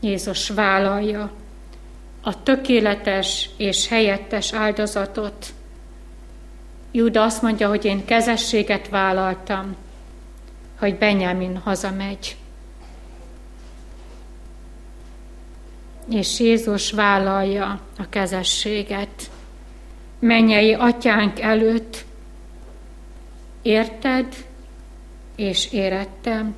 [0.00, 1.30] Jézus vállalja
[2.22, 5.46] a tökéletes és helyettes áldozatot,
[6.92, 9.76] Júda azt mondja, hogy én kezességet vállaltam,
[10.78, 12.36] hogy Benjamin hazamegy.
[16.10, 19.30] És Jézus vállalja a kezességet.
[20.18, 22.04] Mennyei atyánk előtt,
[23.62, 24.26] érted
[25.36, 26.54] és érettem.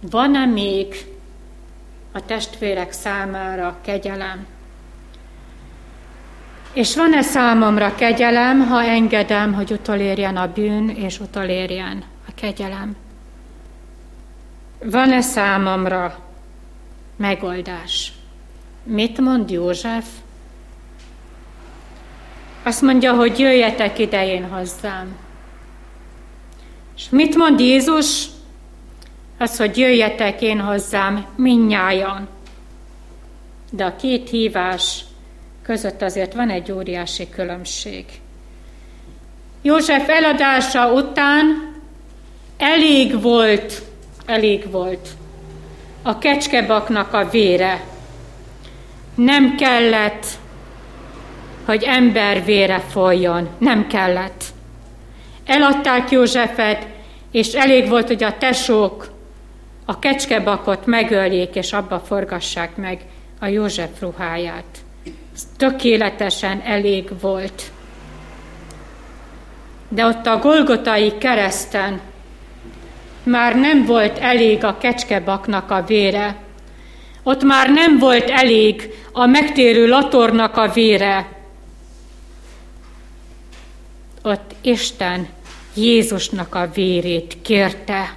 [0.00, 1.06] Van-e még
[2.12, 4.46] a testvérek számára kegyelem?
[6.76, 12.96] És van-e számomra kegyelem, ha engedem, hogy utolérjen a bűn, és utolérjen a kegyelem?
[14.84, 16.18] van-e számomra
[17.16, 18.12] megoldás?
[18.82, 20.06] Mit mond József?
[22.62, 25.16] Azt mondja, hogy jöjjetek idején hozzám.
[26.96, 28.26] És mit mond Jézus?
[29.38, 32.28] Az, hogy jöjjetek én hozzám minnyájan.
[33.70, 35.04] De a két hívás
[35.66, 38.04] között azért van egy óriási különbség.
[39.62, 41.74] József eladása után
[42.56, 43.82] elég volt,
[44.26, 45.08] elég volt
[46.02, 47.84] a kecskebaknak a vére.
[49.14, 50.26] Nem kellett,
[51.64, 53.48] hogy ember vére folyjon.
[53.58, 54.44] Nem kellett.
[55.44, 56.86] Eladták Józsefet,
[57.30, 59.10] és elég volt, hogy a tesók
[59.84, 63.00] a kecskebakot megöljék, és abba forgassák meg
[63.40, 64.75] a József ruháját.
[65.56, 67.62] Tökéletesen elég volt.
[69.88, 72.00] De ott a Golgotai kereszten
[73.22, 76.36] már nem volt elég a kecskebaknak a vére,
[77.22, 81.28] ott már nem volt elég a megtérő latornak a vére.
[84.22, 85.28] Ott Isten
[85.74, 88.16] Jézusnak a vérét kérte.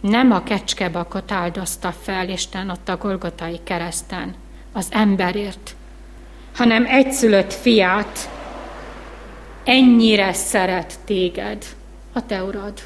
[0.00, 4.34] Nem a kecskebakot áldozta fel Isten ott a Golgotai kereszten
[4.72, 5.74] az emberért,
[6.54, 8.30] hanem egyszülött fiát
[9.64, 11.64] ennyire szeret téged
[12.12, 12.80] a te urad.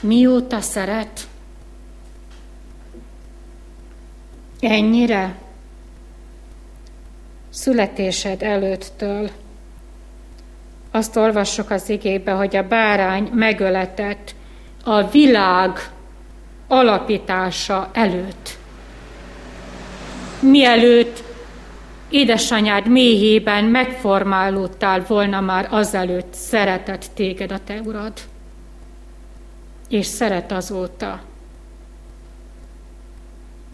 [0.00, 1.28] Mióta szeret?
[4.60, 5.34] Ennyire?
[7.50, 9.30] Születésed előttől.
[10.90, 14.34] Azt olvassuk az igébe, hogy a bárány megöletett
[14.84, 15.90] a világ
[16.68, 18.58] alapítása előtt.
[20.40, 21.22] Mielőtt
[22.08, 28.12] édesanyád méhében megformálódtál volna már azelőtt, szeretett téged a te urad,
[29.88, 31.20] és szeret azóta.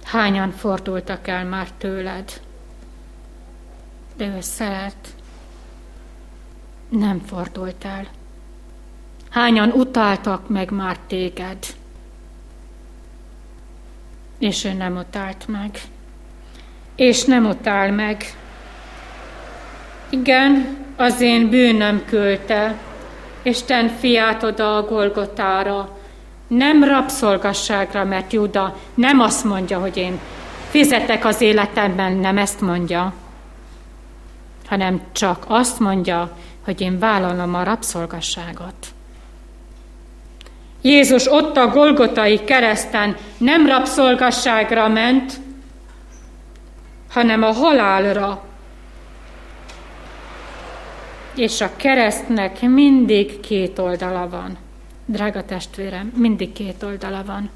[0.05, 2.41] Hányan fordultak el már tőled,
[4.17, 5.15] de ő szeret,
[6.89, 7.87] nem fordult.
[9.31, 11.59] Hányan utáltak meg már téged,
[14.39, 15.81] és ő nem utált meg
[16.97, 18.25] és nem utál meg.
[20.11, 22.75] Igen, az én bűnöm küldte,
[23.43, 25.97] Isten fiát oda a Golgotára,
[26.47, 30.21] nem rabszolgasságra, mert Juda nem azt mondja, hogy én
[30.69, 33.15] fizetek az életemben, nem ezt mondja,
[34.69, 38.75] hanem csak azt mondja, hogy én vállalom a rabszolgasságot.
[40.83, 45.33] Jézus ott a Golgotai kereszten nem rabszolgasságra ment,
[47.13, 48.45] hanem a halálra.
[51.37, 54.57] És a keresztnek mindig két oldala van.
[55.05, 57.51] Drága testvérem, mindig két oldala van.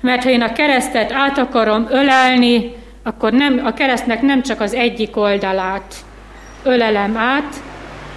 [0.00, 4.74] Mert ha én a keresztet át akarom ölelni, akkor nem, a keresztnek nem csak az
[4.74, 5.94] egyik oldalát
[6.62, 7.54] ölelem át,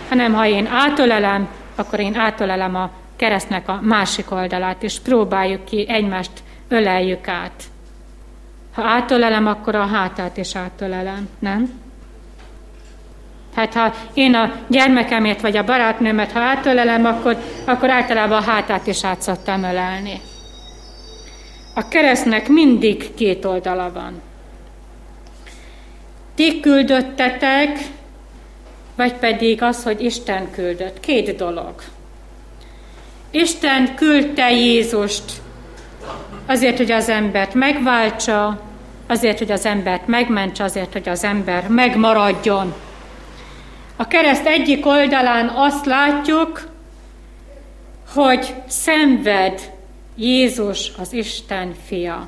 [0.10, 5.86] hanem ha én átölelem, akkor én átölelem a keresztnek a másik oldalát, és próbáljuk ki,
[5.90, 6.32] egymást
[6.68, 7.64] öleljük át.
[8.76, 11.84] Ha átölelem, akkor a hátát is átölelem, nem?
[13.56, 18.88] Hát ha én a gyermekemért vagy a barátnőmet, ha átölelem, akkor, akkor általában a hátát
[18.88, 20.22] is át szoktam ölelni.
[21.76, 24.22] A keresztnek mindig két oldala van.
[26.36, 27.80] Ti küldöttetek,
[28.96, 31.00] vagy pedig az, hogy Isten küldött.
[31.00, 31.74] Két dolog.
[33.32, 35.42] Isten küldte Jézust
[36.46, 38.62] azért, hogy az embert megváltsa,
[39.08, 42.74] azért, hogy az embert megmentse, azért, hogy az ember megmaradjon.
[43.96, 46.68] A kereszt egyik oldalán azt látjuk,
[48.14, 49.72] hogy szenved
[50.16, 52.28] Jézus az Isten fia.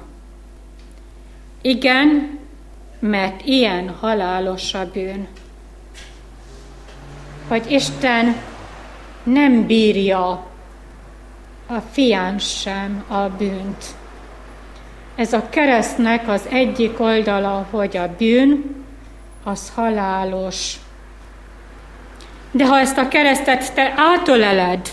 [1.62, 2.40] Igen,
[3.00, 5.28] mert ilyen halálos a bűn.
[7.48, 8.36] Hogy Isten
[9.24, 10.48] nem bírja
[11.68, 13.96] a fián sem a bűnt.
[15.18, 18.76] Ez a keresztnek az egyik oldala, hogy a bűn,
[19.44, 20.74] az halálos.
[22.52, 24.90] De ha ezt a keresztet te átöleled,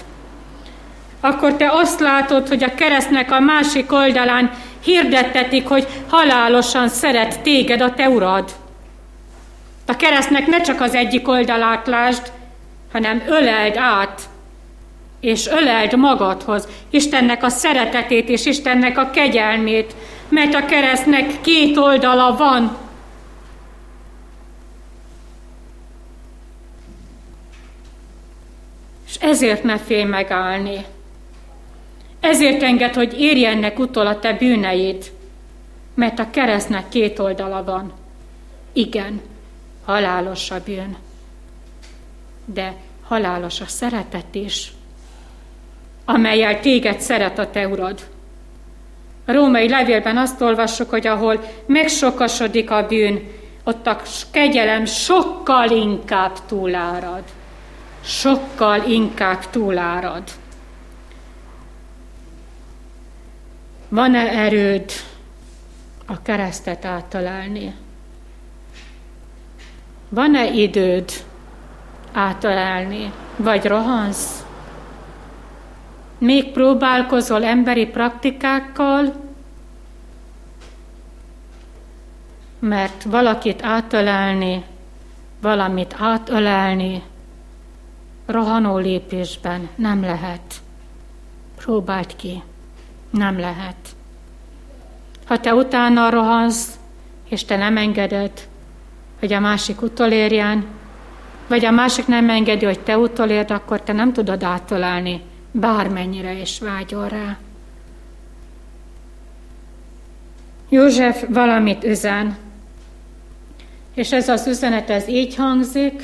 [1.20, 4.50] akkor te azt látod, hogy a keresztnek a másik oldalán
[4.84, 8.52] hirdettetik, hogy halálosan szeret téged a te urad.
[9.86, 12.32] A keresztnek ne csak az egyik oldalát lásd,
[12.92, 14.20] hanem öleld át
[15.24, 19.94] és öleld magadhoz Istennek a szeretetét és Istennek a kegyelmét,
[20.34, 22.76] mert a keresztnek két oldala van.
[29.06, 30.84] És ezért ne félj megállni.
[32.20, 35.12] Ezért enged, hogy érjennek utol a te bűneid,
[35.94, 37.92] mert a keresztnek két oldala van.
[38.72, 39.20] Igen,
[39.84, 40.96] halálos a bűn,
[42.44, 44.72] de halálos a szeretet is,
[46.04, 48.13] amelyel téged szeret a te urad.
[49.26, 53.20] A római levélben azt olvassuk, hogy ahol megsokasodik a bűn,
[53.64, 54.00] ott a
[54.30, 57.22] kegyelem sokkal inkább túlárad.
[58.04, 60.22] Sokkal inkább túlárad.
[63.88, 64.90] Van-e erőd
[66.06, 67.74] a keresztet áttalálni?
[70.08, 71.10] Van-e időd
[72.12, 73.12] áttalálni?
[73.36, 74.43] Vagy rohansz?
[76.24, 79.14] Még próbálkozol emberi praktikákkal,
[82.58, 84.64] mert valakit átölelni,
[85.40, 87.02] valamit átölelni,
[88.26, 90.54] rohanó lépésben nem lehet.
[91.56, 92.42] Próbáld ki,
[93.10, 93.76] nem lehet.
[95.26, 96.78] Ha te utána rohansz,
[97.28, 98.48] és te nem engeded,
[99.18, 100.66] hogy a másik utolérjen,
[101.46, 106.58] vagy a másik nem engedi, hogy te utolérd, akkor te nem tudod átölelni, bármennyire is
[106.58, 107.36] vágyol rá.
[110.68, 112.36] József valamit üzen,
[113.94, 116.02] és ez az üzenet, ez így hangzik,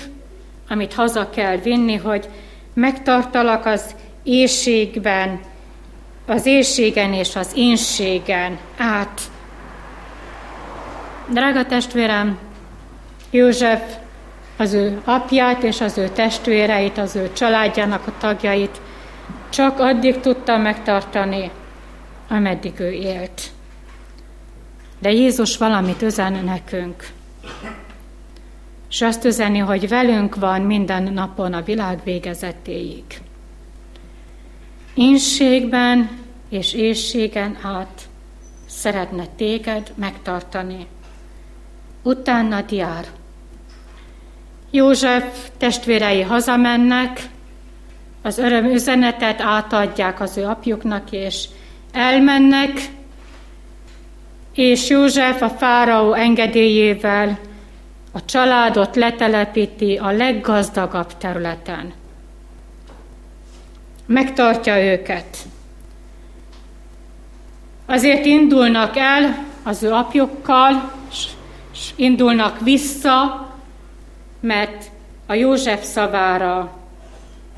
[0.68, 2.28] amit haza kell vinni, hogy
[2.74, 5.40] megtartalak az éjségben,
[6.26, 9.20] az éjségen és az énségen át.
[11.28, 12.38] Drága testvérem,
[13.30, 13.82] József
[14.56, 18.80] az ő apját és az ő testvéreit, az ő családjának a tagjait
[19.50, 21.50] csak addig tudta megtartani,
[22.28, 23.42] ameddig ő élt.
[24.98, 27.04] De Jézus valamit üzen nekünk
[28.90, 33.04] és azt üzeni, hogy velünk van minden napon a világ végezetéig.
[34.94, 36.10] Inségben
[36.48, 38.08] és éjségen át
[38.66, 40.86] szeretne téged megtartani.
[42.02, 43.04] Utána jár.
[44.70, 47.28] József testvérei hazamennek,
[48.22, 51.44] az öröm üzenetet átadják az ő apjuknak, és
[51.92, 52.80] elmennek,
[54.54, 57.38] és József a fáraó engedélyével
[58.12, 61.92] a családot letelepíti a leggazdagabb területen.
[64.06, 65.36] Megtartja őket.
[67.86, 70.92] Azért indulnak el az ő apjukkal,
[71.72, 73.48] és indulnak vissza,
[74.40, 74.84] mert
[75.26, 76.79] a József szavára,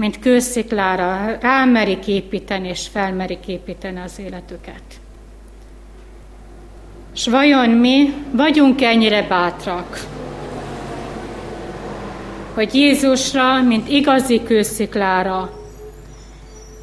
[0.02, 4.82] mint kősziklára rámerik építeni és felmerik építeni az életüket.
[7.12, 10.06] S vajon mi vagyunk ennyire bátrak?
[12.54, 15.50] hogy Jézusra, mint igazi kősziklára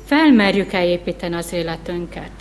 [0.05, 2.31] felmerjük-e építeni az életünket.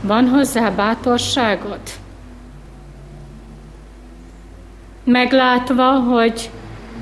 [0.00, 1.80] Van hozzá bátorságod?
[5.04, 6.50] Meglátva, hogy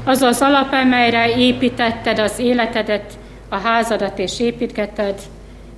[0.07, 5.21] az az alap, amelyre építetted az életedet, a házadat és építgeted,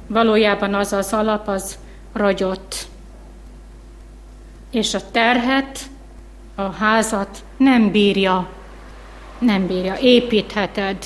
[0.07, 1.79] valójában az az alap, az
[2.13, 2.87] ragyott.
[4.71, 5.79] És a terhet,
[6.55, 8.49] a házat nem bírja
[9.39, 10.97] nem bírja, építheted.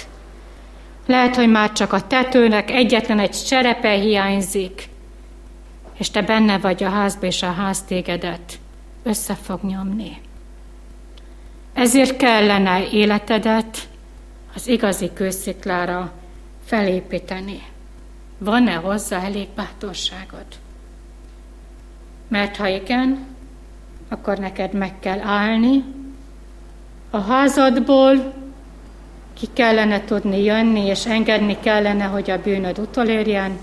[1.06, 4.88] Lehet, hogy már csak a tetőnek egyetlen egy cserepe hiányzik,
[5.98, 8.58] és te benne vagy a házba, és a ház tégedet
[9.02, 10.20] össze fog nyomni.
[11.72, 13.88] Ezért kellene életedet
[14.54, 16.12] az igazi kősziklára
[16.64, 17.62] felépíteni.
[18.38, 20.46] Van-e hozzá elég bátorságod?
[22.28, 23.26] Mert ha igen,
[24.08, 25.84] akkor neked meg kell állni,
[27.10, 28.32] a házadból
[29.34, 33.58] ki kellene tudni jönni, és engedni kellene, hogy a bűnöd utolérjen,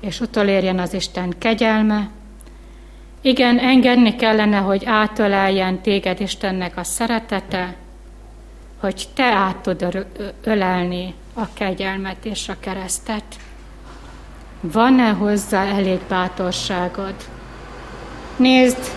[0.00, 2.10] és utolérjen az Isten kegyelme.
[3.20, 7.76] Igen, engedni kellene, hogy átöleljen téged Istennek a szeretete,
[8.80, 10.06] hogy te át tud
[10.44, 13.24] ölelni a kegyelmet és a keresztet.
[14.60, 17.14] Van-e hozzá elég bátorságod?
[18.36, 18.92] Nézd,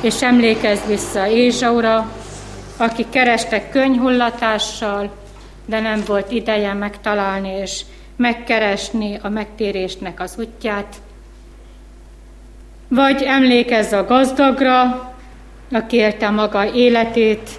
[0.00, 2.12] és emlékezz vissza Ézsaura,
[2.76, 5.10] aki kereste könyhullatással,
[5.64, 7.80] de nem volt ideje megtalálni és
[8.16, 10.96] megkeresni a megtérésnek az útját.
[12.88, 15.14] Vagy emlékezz a gazdagra,
[15.72, 17.50] aki élte maga életét,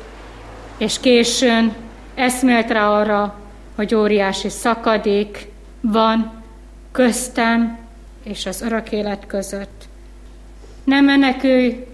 [0.78, 1.76] és későn
[2.16, 3.40] eszmélt rá arra,
[3.76, 5.48] hogy óriási szakadék
[5.82, 6.44] van
[6.92, 7.78] köztem
[8.24, 9.88] és az örök élet között.
[10.84, 11.86] Ne menekülj,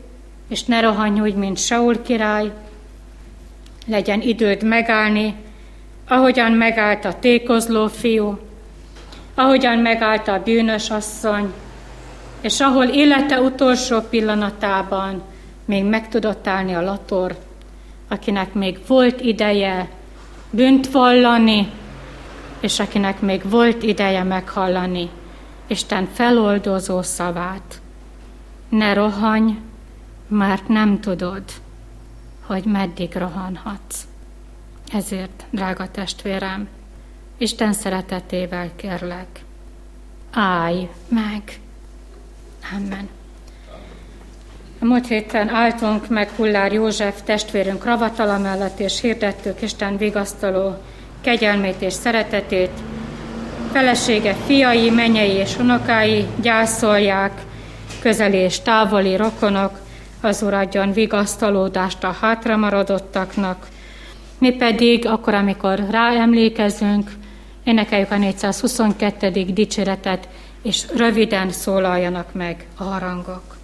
[0.50, 2.52] és ne rohanj úgy, mint Saul király,
[3.88, 5.36] legyen időd megállni,
[6.08, 8.40] ahogyan megállt a tékozló fiú,
[9.36, 11.54] ahogyan megállta a bűnös asszony,
[12.44, 15.22] és ahol élete utolsó pillanatában
[15.66, 17.38] még meg tudott állni a lator,
[18.08, 19.90] akinek még volt ideje
[20.50, 21.72] bűnt vallani,
[22.60, 25.10] és akinek még volt ideje meghallani
[25.68, 27.82] Isten feloldozó szavát.
[28.70, 29.58] Ne rohanj,
[30.28, 31.44] mert nem tudod,
[32.46, 34.02] hogy meddig rohanhatsz.
[34.94, 36.68] Ezért, drága testvérem,
[37.38, 39.44] Isten szeretetével kérlek,
[40.32, 41.60] állj meg.
[42.72, 43.10] Amen.
[44.80, 50.76] A múlt héten álltunk meg Hullár József testvérünk ravatala mellett, és hirdettük Isten vigasztaló
[51.22, 52.72] kegyelmét és szeretetét.
[53.72, 57.42] Felesége, fiai, menyei és unokái gyászolják,
[58.00, 59.80] közeli és távoli rokonok,
[60.22, 63.68] az Úr adjon vigasztalódást a hátramaradottaknak.
[64.38, 67.12] Mi pedig, akkor, amikor ráemlékezünk,
[67.64, 69.30] énekeljük a 422.
[69.30, 70.28] dicséretet,
[70.64, 73.58] és röviden szólaljanak meg a harangok.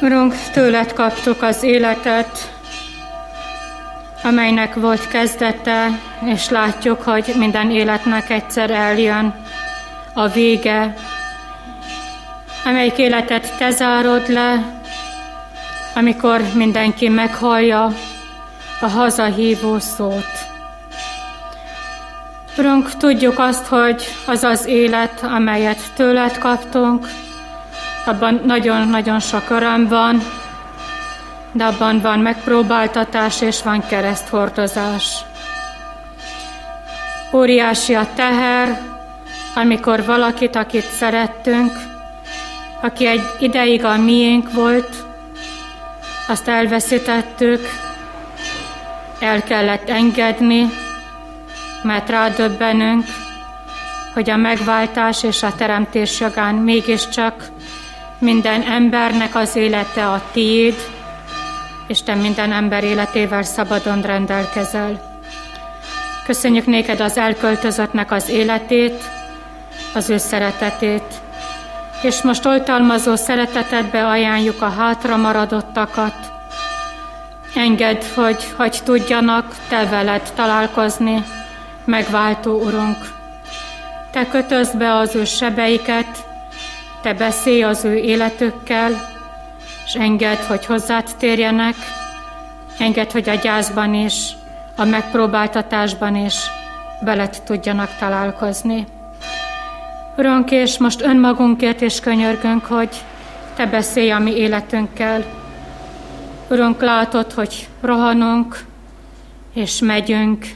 [0.00, 2.52] Urunk, tőled kaptuk az életet,
[4.22, 5.88] amelynek volt kezdete,
[6.24, 9.34] és látjuk, hogy minden életnek egyszer eljön
[10.14, 10.94] a vége,
[12.64, 14.80] amelyik életet te zárod le,
[15.94, 17.92] amikor mindenki meghallja
[18.80, 20.51] a hazahívó szót.
[22.58, 27.06] Urunk, tudjuk azt, hogy az az élet, amelyet tőled kaptunk,
[28.06, 30.22] abban nagyon-nagyon sok öröm van,
[31.52, 35.16] de abban van megpróbáltatás és van kereszthordozás.
[37.32, 38.80] Óriási a teher,
[39.54, 41.72] amikor valakit, akit szerettünk,
[42.80, 45.04] aki egy ideig a miénk volt,
[46.28, 47.60] azt elveszítettük,
[49.20, 50.68] el kellett engedni,
[51.82, 53.04] mert rádöbbenünk,
[54.14, 57.50] hogy a megváltás és a teremtés jogán mégiscsak
[58.18, 60.74] minden embernek az élete a tiéd,
[61.86, 65.00] és te minden ember életével szabadon rendelkezel.
[66.26, 69.02] Köszönjük néked az elköltözöttnek az életét,
[69.94, 71.14] az ő szeretetét,
[72.02, 76.14] és most oltalmazó szeretetedbe ajánljuk a hátra maradottakat.
[77.54, 81.24] Engedd, hogy, hogy tudjanak te veled találkozni,
[81.84, 82.96] megváltó Urunk.
[84.10, 86.26] Te kötözd be az ő sebeiket,
[87.02, 88.90] te beszélj az ő életükkel,
[89.86, 91.74] és engedd, hogy hozzád térjenek,
[92.78, 94.14] engedd, hogy a gyászban is,
[94.76, 96.34] a megpróbáltatásban is
[97.00, 98.86] veled tudjanak találkozni.
[100.16, 103.04] Urunk, és most önmagunkért is könyörgünk, hogy
[103.54, 105.24] Te beszélj a mi életünkkel.
[106.50, 108.64] Urunk, látod, hogy rohanunk,
[109.54, 110.46] és megyünk,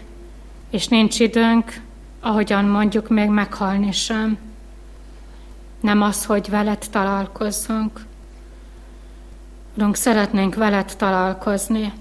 [0.76, 1.80] és nincs időnk,
[2.20, 4.38] ahogyan mondjuk még meghalni sem.
[5.80, 8.04] Nem az, hogy veled találkozzunk.
[9.76, 11.92] Urunk, szeretnénk veled találkozni.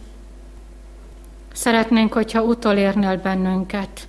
[1.54, 4.08] Szeretnénk, hogyha utolérnél bennünket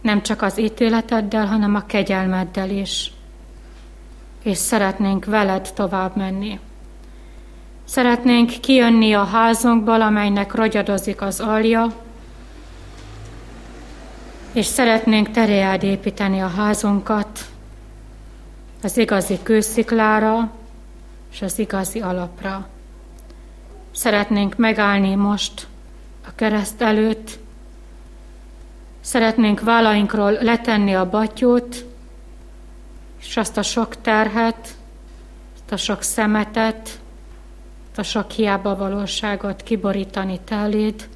[0.00, 3.12] nem csak az ítéleteddel, hanem a kegyelmeddel is.
[4.42, 6.58] És szeretnénk veled tovább menni.
[7.84, 12.03] Szeretnénk kijönni a házunkból, amelynek rogyadozik az alja,
[14.54, 17.38] és szeretnénk teréád építeni a házunkat
[18.82, 20.52] az igazi kősziklára
[21.32, 22.68] és az igazi alapra.
[23.90, 25.66] Szeretnénk megállni most
[26.26, 27.42] a kereszt előtt,
[29.04, 31.84] Szeretnénk vállainkról letenni a batyót,
[33.20, 34.76] és azt a sok terhet,
[35.54, 37.00] azt a sok szemetet,
[37.88, 41.08] azt a sok hiába valóságot kiborítani teléd.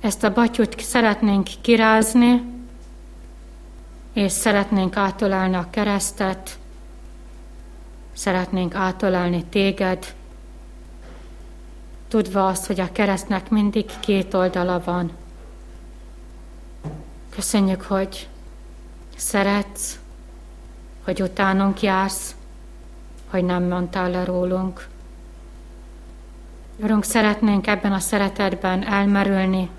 [0.00, 2.42] Ezt a batyút szeretnénk kirázni,
[4.12, 6.58] és szeretnénk átölelni a keresztet,
[8.12, 10.14] szeretnénk átölelni téged,
[12.08, 15.10] tudva azt, hogy a keresztnek mindig két oldala van.
[17.28, 18.28] Köszönjük, hogy
[19.16, 19.98] szeretsz,
[21.04, 22.34] hogy utánunk jársz,
[23.30, 24.88] hogy nem mondtál le rólunk.
[26.76, 29.70] Urunk, szeretnénk ebben a szeretetben elmerülni,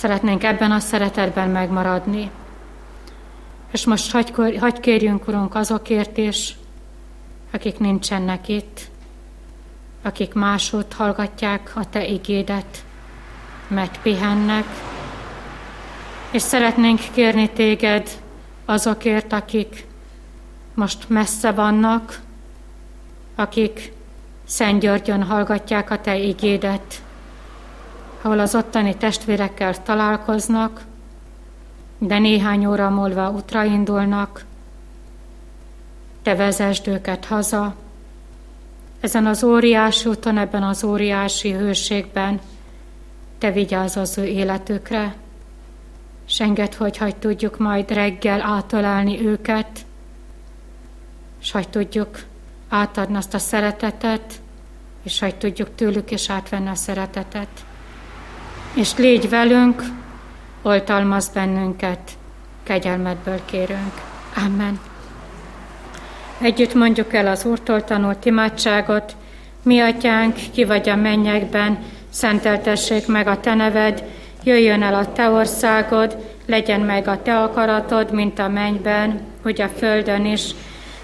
[0.00, 2.30] szeretnénk ebben a szeretetben megmaradni.
[3.70, 6.56] És most hagy, kérjünk, Urunk, azokért is,
[7.50, 8.80] akik nincsenek itt,
[10.02, 12.84] akik máshogy hallgatják a Te igédet,
[13.68, 14.64] mert pihennek,
[16.30, 18.10] és szeretnénk kérni téged
[18.64, 19.86] azokért, akik
[20.74, 22.20] most messze vannak,
[23.34, 23.92] akik
[24.44, 27.02] Szent Györgyön hallgatják a Te igédet,
[28.22, 30.84] ahol az ottani testvérekkel találkoznak,
[31.98, 34.44] de néhány óra múlva útra indulnak,
[36.22, 37.74] te vezesd őket haza,
[39.00, 42.40] ezen az óriási úton, ebben az óriási hőségben,
[43.38, 45.14] te vigyázz az ő életükre,
[46.26, 49.86] és engedd, hogy hagy tudjuk majd reggel átölelni őket,
[51.40, 52.18] és hagy tudjuk
[52.68, 54.40] átadni azt a szeretetet,
[55.02, 57.64] és hagy tudjuk tőlük is átvenni a szeretetet.
[58.74, 59.82] És légy velünk,
[60.62, 61.98] oltalmaz bennünket,
[62.62, 63.92] kegyelmedből kérünk.
[64.46, 64.80] Amen.
[66.40, 69.16] Együtt mondjuk el az Úrtól tanult imádságot,
[69.62, 71.78] mi atyánk, ki vagy a mennyekben,
[72.10, 74.04] szenteltessék meg a te neved,
[74.44, 76.16] jöjjön el a te országod,
[76.46, 80.50] legyen meg a te akaratod, mint a mennyben, hogy a földön is.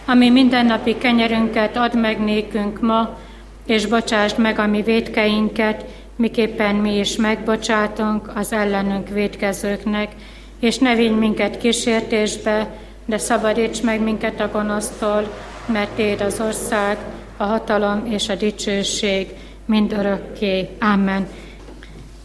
[0.05, 3.19] Ami mindennapi kenyerünket add meg nékünk ma,
[3.67, 5.85] és bocsásd meg a mi védkeinket,
[6.17, 10.15] miképpen mi is megbocsátunk az ellenünk védkezőknek,
[10.61, 12.69] és ne vigy minket kísértésbe,
[13.05, 15.29] de szabadíts meg minket a gonosztól,
[15.67, 16.99] mert Téd az ország,
[17.37, 19.29] a hatalom és a dicsőség
[19.65, 20.69] mind örökké.
[20.81, 21.29] Amen.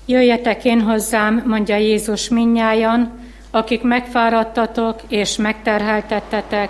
[0.06, 3.20] Jöjjetek én hozzám, mondja Jézus minnyájan,
[3.52, 6.70] akik megfáradtatok és megterheltettetek,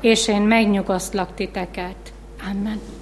[0.00, 1.96] és én megnyugosztlak titeket.
[2.50, 2.95] Amen.